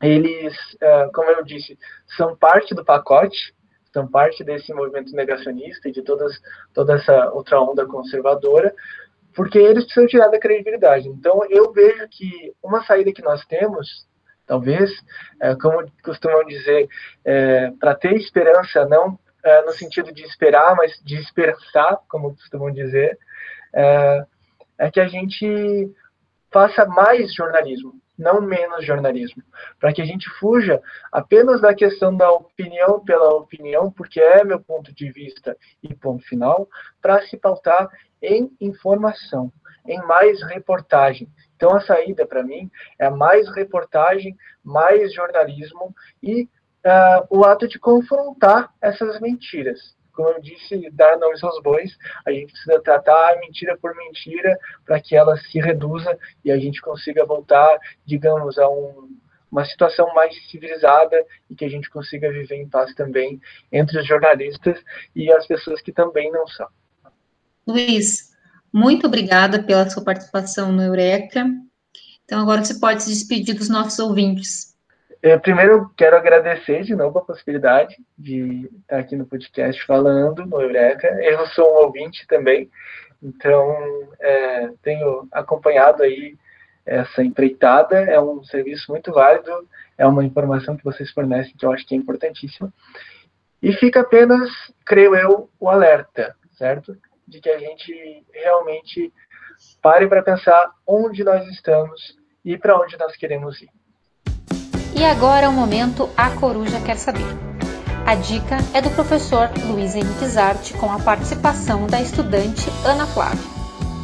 eles, 0.01 0.55
é, 0.79 1.09
como 1.13 1.29
eu 1.31 1.43
disse, 1.43 1.77
são 2.15 2.35
parte 2.35 2.73
do 2.73 2.85
pacote, 2.85 3.53
são 3.91 4.07
parte 4.07 4.43
desse 4.43 4.73
movimento 4.73 5.15
negacionista 5.15 5.87
e 5.87 5.91
de 5.91 6.01
todas, 6.01 6.37
toda 6.73 6.95
essa 6.95 7.31
outra 7.31 7.59
onda 7.61 7.85
conservadora, 7.85 8.73
porque 9.35 9.59
eles 9.59 9.83
precisam 9.83 10.07
tirar 10.07 10.29
da 10.29 10.39
credibilidade. 10.39 11.07
Então, 11.09 11.41
eu 11.49 11.71
vejo 11.71 12.07
que 12.09 12.53
uma 12.63 12.83
saída 12.85 13.11
que 13.11 13.21
nós 13.21 13.45
temos, 13.45 14.07
talvez, 14.47 14.89
é, 15.41 15.55
como 15.55 15.85
costumam 16.03 16.45
dizer, 16.45 16.87
é, 17.23 17.71
para 17.79 17.93
ter 17.95 18.13
esperança, 18.15 18.85
não 18.85 19.19
é, 19.43 19.61
no 19.61 19.73
sentido 19.73 20.11
de 20.11 20.23
esperar, 20.23 20.75
mas 20.75 20.99
de 21.03 21.17
esperançar, 21.17 21.99
como 22.07 22.35
costumam 22.35 22.71
dizer, 22.71 23.17
é, 23.73 24.25
é 24.79 24.91
que 24.91 24.99
a 24.99 25.07
gente 25.07 25.91
faça 26.51 26.85
mais 26.85 27.33
jornalismo, 27.33 27.93
não 28.17 28.41
menos 28.41 28.85
jornalismo, 28.85 29.43
para 29.79 29.93
que 29.93 30.01
a 30.01 30.05
gente 30.05 30.29
fuja 30.39 30.81
apenas 31.11 31.61
da 31.61 31.73
questão 31.73 32.15
da 32.15 32.31
opinião 32.31 33.03
pela 33.03 33.35
opinião, 33.35 33.91
porque 33.91 34.19
é 34.19 34.43
meu 34.43 34.59
ponto 34.59 34.93
de 34.93 35.11
vista 35.11 35.57
e 35.83 35.93
ponto 35.93 36.25
final, 36.25 36.67
para 37.01 37.21
se 37.27 37.37
pautar 37.37 37.89
em 38.21 38.51
informação, 38.59 39.51
em 39.85 39.99
mais 39.99 40.41
reportagem. 40.43 41.27
Então 41.55 41.75
a 41.75 41.81
saída 41.81 42.25
para 42.25 42.43
mim 42.43 42.69
é 42.99 43.09
mais 43.09 43.49
reportagem, 43.53 44.35
mais 44.63 45.13
jornalismo 45.13 45.93
e 46.21 46.43
uh, 46.43 47.27
o 47.29 47.43
ato 47.43 47.67
de 47.67 47.79
confrontar 47.79 48.73
essas 48.81 49.19
mentiras 49.19 49.95
como 50.15 50.29
eu 50.29 50.41
disse, 50.41 50.89
dar 50.91 51.17
nomes 51.17 51.43
aos 51.43 51.61
bois, 51.61 51.95
a 52.25 52.31
gente 52.31 52.51
precisa 52.51 52.81
tratar 52.81 53.33
a 53.33 53.39
mentira 53.39 53.77
por 53.77 53.95
mentira 53.95 54.57
para 54.85 54.99
que 54.99 55.15
ela 55.15 55.37
se 55.37 55.59
reduza 55.59 56.17
e 56.43 56.51
a 56.51 56.57
gente 56.57 56.81
consiga 56.81 57.25
voltar, 57.25 57.77
digamos, 58.05 58.57
a 58.57 58.67
um, 58.69 59.09
uma 59.51 59.65
situação 59.65 60.13
mais 60.13 60.35
civilizada 60.49 61.23
e 61.49 61.55
que 61.55 61.65
a 61.65 61.69
gente 61.69 61.89
consiga 61.89 62.31
viver 62.31 62.55
em 62.55 62.67
paz 62.67 62.93
também 62.95 63.39
entre 63.71 63.99
os 63.99 64.07
jornalistas 64.07 64.81
e 65.15 65.31
as 65.31 65.45
pessoas 65.45 65.81
que 65.81 65.91
também 65.91 66.31
não 66.31 66.47
são. 66.47 66.67
Luiz, 67.67 68.35
muito 68.71 69.07
obrigada 69.07 69.63
pela 69.63 69.89
sua 69.89 70.03
participação 70.03 70.71
no 70.71 70.81
Eureka. 70.81 71.45
Então, 72.23 72.41
agora 72.41 72.63
você 72.63 72.79
pode 72.79 73.03
se 73.03 73.09
despedir 73.09 73.55
dos 73.55 73.69
nossos 73.69 73.97
ouvintes. 73.99 74.74
Eu, 75.25 75.39
primeiro, 75.39 75.89
quero 75.97 76.15
agradecer 76.15 76.83
de 76.83 76.95
novo 76.95 77.17
a 77.17 77.25
possibilidade 77.25 77.97
de 78.15 78.69
estar 78.81 78.99
aqui 78.99 79.15
no 79.15 79.25
podcast 79.25 79.83
falando 79.83 80.45
no 80.45 80.61
Eureka. 80.61 81.07
Eu 81.19 81.47
sou 81.47 81.65
um 81.67 81.85
ouvinte 81.85 82.27
também, 82.27 82.69
então 83.23 84.07
é, 84.19 84.69
tenho 84.83 85.27
acompanhado 85.31 86.03
aí 86.03 86.37
essa 86.85 87.23
empreitada. 87.23 88.01
É 88.01 88.21
um 88.21 88.43
serviço 88.43 88.91
muito 88.91 89.11
válido, 89.11 89.67
é 89.97 90.05
uma 90.05 90.23
informação 90.23 90.77
que 90.77 90.83
vocês 90.83 91.09
fornecem 91.09 91.55
que 91.57 91.65
eu 91.65 91.71
acho 91.71 91.87
que 91.87 91.95
é 91.95 91.97
importantíssima. 91.97 92.71
E 93.63 93.73
fica 93.73 94.01
apenas, 94.01 94.51
creio 94.85 95.15
eu, 95.15 95.49
o 95.59 95.67
alerta, 95.67 96.35
certo? 96.51 96.95
De 97.27 97.41
que 97.41 97.49
a 97.49 97.57
gente 97.57 98.23
realmente 98.31 99.11
pare 99.81 100.05
para 100.07 100.21
pensar 100.21 100.69
onde 100.85 101.23
nós 101.23 101.47
estamos 101.47 102.15
e 102.45 102.59
para 102.59 102.79
onde 102.79 102.95
nós 102.99 103.15
queremos 103.15 103.59
ir. 103.59 103.71
E 105.05 105.07
agora 105.07 105.45
é 105.45 105.47
o 105.47 105.53
momento 105.53 106.09
A 106.17 106.31
Coruja 106.31 106.79
Quer 106.79 106.97
Saber. 106.97 107.37
A 108.07 108.15
dica 108.15 108.57
é 108.73 108.81
do 108.81 108.89
professor 108.89 109.51
Luiz 109.67 109.93
Henrique 109.93 110.27
Zarte 110.27 110.73
com 110.73 110.91
a 110.91 110.97
participação 110.97 111.85
da 111.85 112.01
estudante 112.01 112.67
Ana 112.83 113.05
Flávia. 113.05 113.39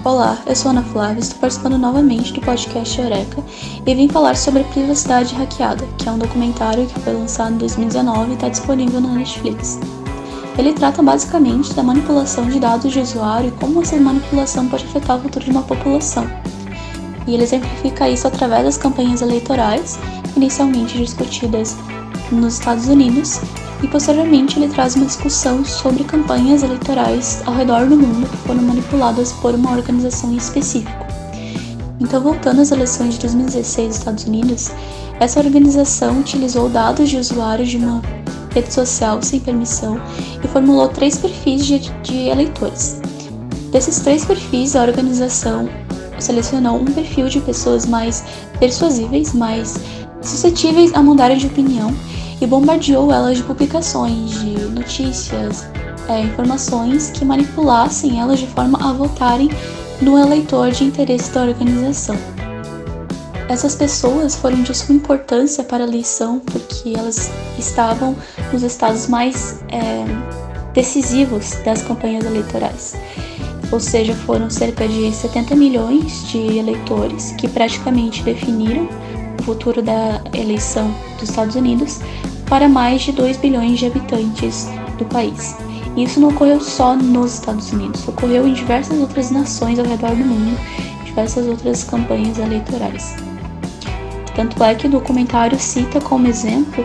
Olá, 0.05 0.37
eu 0.45 0.55
sou 0.55 0.69
Ana 0.69 0.83
Flávia, 0.83 1.19
estou 1.19 1.39
participando 1.39 1.79
novamente 1.79 2.31
do 2.33 2.41
podcast 2.41 3.01
Eureka 3.01 3.43
e 3.83 3.95
vim 3.95 4.07
falar 4.07 4.37
sobre 4.37 4.63
Privacidade 4.65 5.33
Hackeada, 5.33 5.87
que 5.97 6.07
é 6.07 6.11
um 6.11 6.19
documentário 6.19 6.85
que 6.85 6.99
foi 6.99 7.13
lançado 7.13 7.55
em 7.55 7.57
2019 7.57 8.29
e 8.29 8.33
está 8.35 8.47
disponível 8.47 9.01
na 9.01 9.15
Netflix. 9.15 9.79
Ele 10.55 10.71
trata 10.71 11.01
basicamente 11.01 11.73
da 11.73 11.81
manipulação 11.81 12.47
de 12.47 12.59
dados 12.59 12.91
de 12.91 12.99
usuário 12.99 13.47
e 13.47 13.59
como 13.59 13.81
essa 13.81 13.97
manipulação 13.97 14.69
pode 14.69 14.85
afetar 14.85 15.17
o 15.17 15.21
futuro 15.21 15.45
de 15.45 15.49
uma 15.49 15.63
população. 15.63 16.29
Ele 17.33 17.43
exemplifica 17.43 18.09
isso 18.09 18.27
através 18.27 18.63
das 18.63 18.77
campanhas 18.77 19.21
eleitorais 19.21 19.99
inicialmente 20.35 20.97
discutidas 20.97 21.75
nos 22.31 22.55
Estados 22.55 22.87
Unidos, 22.87 23.41
e 23.83 23.87
posteriormente 23.87 24.59
ele 24.59 24.67
traz 24.67 24.95
uma 24.95 25.05
discussão 25.05 25.65
sobre 25.65 26.03
campanhas 26.03 26.63
eleitorais 26.63 27.41
ao 27.45 27.53
redor 27.53 27.87
do 27.87 27.97
mundo 27.97 28.29
que 28.29 28.37
foram 28.37 28.61
manipuladas 28.61 29.31
por 29.33 29.55
uma 29.55 29.71
organização 29.71 30.31
em 30.31 30.37
específico. 30.37 31.05
Então, 31.99 32.21
voltando 32.21 32.61
às 32.61 32.71
eleições 32.71 33.15
de 33.15 33.21
2016 33.21 33.87
nos 33.87 33.97
Estados 33.97 34.23
Unidos, 34.25 34.71
essa 35.19 35.39
organização 35.39 36.19
utilizou 36.19 36.69
dados 36.69 37.09
de 37.09 37.17
usuários 37.17 37.69
de 37.69 37.77
uma 37.77 38.01
rede 38.53 38.73
social 38.73 39.21
sem 39.21 39.39
permissão 39.39 40.01
e 40.43 40.47
formulou 40.47 40.87
três 40.89 41.17
perfis 41.17 41.65
de, 41.65 41.79
de 42.01 42.27
eleitores. 42.27 42.99
Desses 43.71 43.99
três 43.99 44.25
perfis, 44.25 44.75
a 44.75 44.81
organização 44.81 45.69
selecionou 46.21 46.77
um 46.77 46.85
perfil 46.85 47.27
de 47.27 47.39
pessoas 47.41 47.85
mais 47.85 48.23
persuasíveis, 48.59 49.33
mais 49.33 49.75
suscetíveis 50.21 50.93
a 50.93 51.01
mudarem 51.01 51.37
de 51.37 51.47
opinião 51.47 51.93
e 52.39 52.47
bombardeou 52.47 53.11
elas 53.11 53.37
de 53.37 53.43
publicações, 53.43 54.31
de 54.31 54.65
notícias, 54.65 55.65
é, 56.07 56.21
informações 56.21 57.11
que 57.11 57.23
manipulassem 57.23 58.19
elas 58.19 58.39
de 58.39 58.47
forma 58.47 58.79
a 58.81 58.93
votarem 58.93 59.49
no 60.01 60.17
eleitor 60.17 60.71
de 60.71 60.83
interesse 60.83 61.31
da 61.31 61.43
organização. 61.43 62.17
Essas 63.47 63.75
pessoas 63.75 64.35
foram 64.35 64.63
de 64.63 64.73
suma 64.73 64.97
importância 64.97 65.63
para 65.63 65.83
a 65.83 65.87
eleição 65.87 66.39
porque 66.39 66.93
elas 66.97 67.29
estavam 67.59 68.15
nos 68.51 68.63
estados 68.63 69.07
mais 69.07 69.61
é, 69.69 70.05
decisivos 70.73 71.51
das 71.63 71.81
campanhas 71.81 72.25
eleitorais. 72.25 72.95
Ou 73.71 73.79
seja, 73.79 74.13
foram 74.13 74.49
cerca 74.49 74.87
de 74.87 75.13
70 75.13 75.55
milhões 75.55 76.27
de 76.27 76.37
eleitores 76.57 77.31
que 77.33 77.47
praticamente 77.47 78.21
definiram 78.23 78.87
futuro 79.41 79.81
da 79.81 80.21
eleição 80.33 80.93
dos 81.19 81.29
Estados 81.29 81.55
Unidos 81.55 81.99
para 82.47 82.69
mais 82.69 83.01
de 83.01 83.11
2 83.11 83.37
bilhões 83.37 83.79
de 83.79 83.87
habitantes 83.87 84.67
do 84.97 85.05
país. 85.05 85.55
Isso 85.97 86.19
não 86.19 86.29
ocorreu 86.29 86.61
só 86.61 86.95
nos 86.95 87.33
Estados 87.33 87.71
Unidos, 87.71 88.07
ocorreu 88.07 88.47
em 88.47 88.53
diversas 88.53 88.97
outras 88.99 89.29
nações 89.29 89.77
ao 89.77 89.85
redor 89.85 90.11
do 90.11 90.23
mundo, 90.23 90.57
diversas 91.03 91.47
outras 91.47 91.83
campanhas 91.83 92.37
eleitorais. 92.37 93.15
Tanto 94.35 94.63
é 94.63 94.73
que 94.73 94.87
o 94.87 94.89
documentário 94.89 95.59
cita 95.59 95.99
como 95.99 96.27
exemplo 96.27 96.83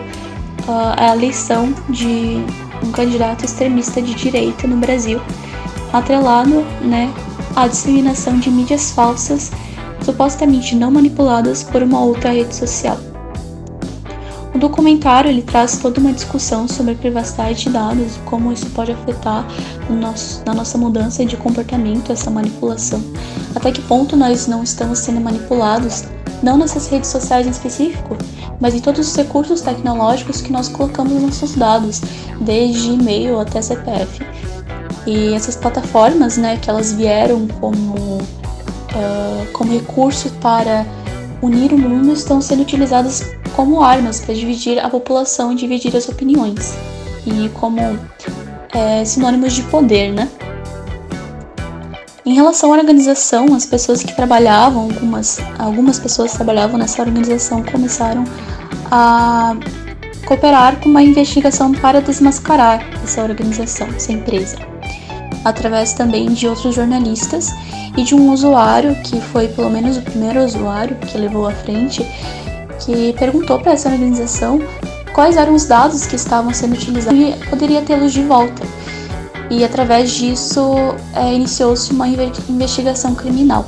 uh, 0.67 0.93
a 0.97 1.15
eleição 1.15 1.73
de 1.89 2.37
um 2.83 2.91
candidato 2.91 3.45
extremista 3.45 4.01
de 4.01 4.13
direita 4.13 4.67
no 4.67 4.75
Brasil, 4.77 5.21
atrelado 5.97 6.61
né, 6.81 7.13
à 7.55 7.67
disseminação 7.67 8.39
de 8.39 8.49
mídias 8.49 8.91
falsas 8.91 9.51
supostamente 10.01 10.75
não 10.75 10.91
manipuladas 10.91 11.63
por 11.63 11.83
uma 11.83 11.99
outra 11.99 12.31
rede 12.31 12.55
social. 12.55 12.97
O 14.57 14.59
documentário 14.59 15.29
ele 15.29 15.43
traz 15.43 15.77
toda 15.77 15.99
uma 15.99 16.11
discussão 16.11 16.67
sobre 16.67 16.93
a 16.93 16.95
privacidade 16.95 17.65
de 17.65 17.69
dados 17.69 18.15
e 18.15 18.19
como 18.19 18.51
isso 18.51 18.65
pode 18.71 18.91
afetar 18.91 19.45
nosso, 19.87 20.41
na 20.45 20.53
nossa 20.53 20.79
mudança 20.79 21.23
de 21.23 21.37
comportamento, 21.37 22.11
essa 22.11 22.31
manipulação. 22.31 22.99
Até 23.55 23.71
que 23.71 23.83
ponto 23.83 24.15
nós 24.15 24.47
não 24.47 24.63
estamos 24.63 24.97
sendo 24.97 25.21
manipulados, 25.21 26.05
não 26.41 26.57
nessas 26.57 26.87
redes 26.87 27.09
sociais 27.09 27.45
em 27.45 27.51
específico, 27.51 28.17
mas 28.59 28.73
em 28.73 28.79
todos 28.79 29.07
os 29.07 29.15
recursos 29.15 29.61
tecnológicos 29.61 30.41
que 30.41 30.51
nós 30.51 30.67
colocamos 30.67 31.13
nos 31.13 31.21
nossos 31.21 31.55
dados, 31.55 32.01
desde 32.41 32.89
e-mail 32.89 33.39
até 33.39 33.61
CPF. 33.61 34.25
E 35.07 35.33
essas 35.33 35.55
plataformas, 35.55 36.35
né, 36.35 36.57
que 36.61 36.69
elas 36.69 36.91
vieram 36.91 37.47
como, 37.47 38.17
uh, 38.17 39.51
como 39.53 39.71
recurso 39.71 40.29
para 40.41 40.85
unir 41.41 41.71
o 41.71 41.77
mundo, 41.77 42.11
estão 42.11 42.41
sendo 42.41 42.63
utilizadas 42.63 43.33
como 43.55 43.81
armas 43.81 44.19
para 44.19 44.35
dividir 44.35 44.77
a 44.79 44.89
população 44.89 45.53
e 45.53 45.55
dividir 45.55 45.95
as 45.95 46.09
opiniões, 46.09 46.75
e 47.25 47.49
como 47.49 47.79
é, 48.73 49.05
sinônimos 49.05 49.53
de 49.53 49.63
poder, 49.63 50.11
né? 50.11 50.29
Em 52.25 52.33
relação 52.33 52.73
à 52.73 52.77
organização, 52.77 53.53
as 53.55 53.65
pessoas 53.65 54.03
que 54.03 54.13
trabalhavam, 54.13 54.83
algumas, 54.83 55.39
algumas 55.57 55.97
pessoas 55.97 56.31
que 56.31 56.37
trabalhavam 56.37 56.77
nessa 56.77 57.01
organização 57.01 57.63
começaram 57.63 58.25
a 58.91 59.55
cooperar 60.25 60.75
com 60.81 60.89
uma 60.89 61.01
investigação 61.01 61.71
para 61.71 62.01
desmascarar 62.01 62.85
essa 63.01 63.23
organização, 63.23 63.87
essa 63.95 64.11
empresa, 64.11 64.57
através 65.43 65.93
também 65.93 66.27
de 66.27 66.47
outros 66.47 66.75
jornalistas 66.75 67.53
e 67.95 68.03
de 68.03 68.15
um 68.15 68.31
usuário 68.31 68.95
que 69.03 69.19
foi 69.19 69.47
pelo 69.47 69.69
menos 69.69 69.97
o 69.97 70.01
primeiro 70.01 70.43
usuário 70.43 70.95
que 70.97 71.17
levou 71.17 71.47
à 71.47 71.51
frente, 71.51 72.05
que 72.79 73.13
perguntou 73.13 73.59
para 73.59 73.73
essa 73.73 73.89
organização 73.89 74.59
quais 75.13 75.37
eram 75.37 75.53
os 75.53 75.65
dados 75.65 76.05
que 76.05 76.15
estavam 76.15 76.53
sendo 76.53 76.73
utilizados 76.73 77.19
e 77.19 77.33
poderia 77.49 77.81
tê-los 77.81 78.13
de 78.13 78.23
volta 78.23 78.63
e 79.49 79.63
através 79.63 80.11
disso 80.11 80.75
é, 81.13 81.33
iniciou-se 81.33 81.91
uma 81.91 82.07
investigação 82.07 83.15
criminal. 83.15 83.65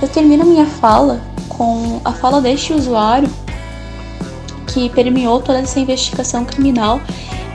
Eu 0.00 0.08
termino 0.08 0.44
minha 0.44 0.66
fala 0.66 1.20
com 1.48 2.00
a 2.04 2.12
fala 2.12 2.40
deste 2.40 2.72
usuário 2.72 3.28
que 4.68 4.88
permeou 4.90 5.40
toda 5.40 5.58
essa 5.58 5.80
investigação 5.80 6.44
criminal 6.44 7.00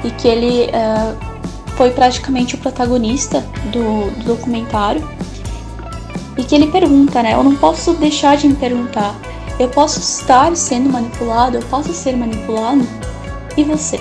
e 0.03 0.11
que 0.11 0.27
ele 0.27 0.63
é, 0.63 1.15
foi 1.75 1.91
praticamente 1.91 2.55
o 2.55 2.57
protagonista 2.57 3.41
do, 3.71 4.11
do 4.19 4.35
documentário 4.35 5.07
e 6.37 6.43
que 6.43 6.55
ele 6.55 6.67
pergunta, 6.67 7.21
né? 7.21 7.33
Eu 7.33 7.43
não 7.43 7.55
posso 7.55 7.93
deixar 7.93 8.37
de 8.37 8.47
me 8.47 8.55
perguntar. 8.55 9.15
Eu 9.59 9.69
posso 9.69 9.99
estar 9.99 10.55
sendo 10.55 10.89
manipulado? 10.89 11.57
Eu 11.57 11.63
posso 11.63 11.93
ser 11.93 12.15
manipulado? 12.15 12.87
E 13.55 13.63
você? 13.63 13.99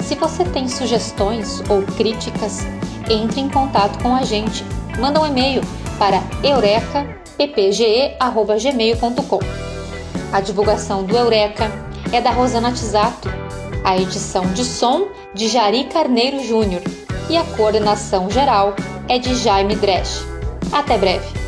Se 0.00 0.14
você 0.14 0.44
tem 0.44 0.68
sugestões 0.68 1.62
ou 1.68 1.82
críticas, 1.82 2.64
entre 3.10 3.40
em 3.40 3.48
contato 3.48 4.00
com 4.02 4.14
a 4.14 4.22
gente. 4.22 4.64
Manda 4.98 5.20
um 5.20 5.26
e-mail 5.26 5.60
para 5.98 6.22
eurekappge.gmail.com. 6.42 9.40
A 10.32 10.40
divulgação 10.40 11.04
do 11.04 11.16
Eureka 11.16 11.70
é 12.12 12.20
da 12.20 12.30
Rosana 12.30 12.72
Tisato, 12.72 13.28
a 13.84 13.96
edição 13.96 14.52
de 14.52 14.64
som 14.64 15.08
de 15.34 15.48
Jari 15.48 15.84
Carneiro 15.84 16.42
Júnior 16.44 16.82
e 17.28 17.36
a 17.36 17.44
coordenação 17.56 18.30
geral 18.30 18.74
é 19.08 19.18
de 19.18 19.34
Jaime 19.34 19.76
Dresch. 19.76 20.24
Até 20.72 20.98
breve! 20.98 21.39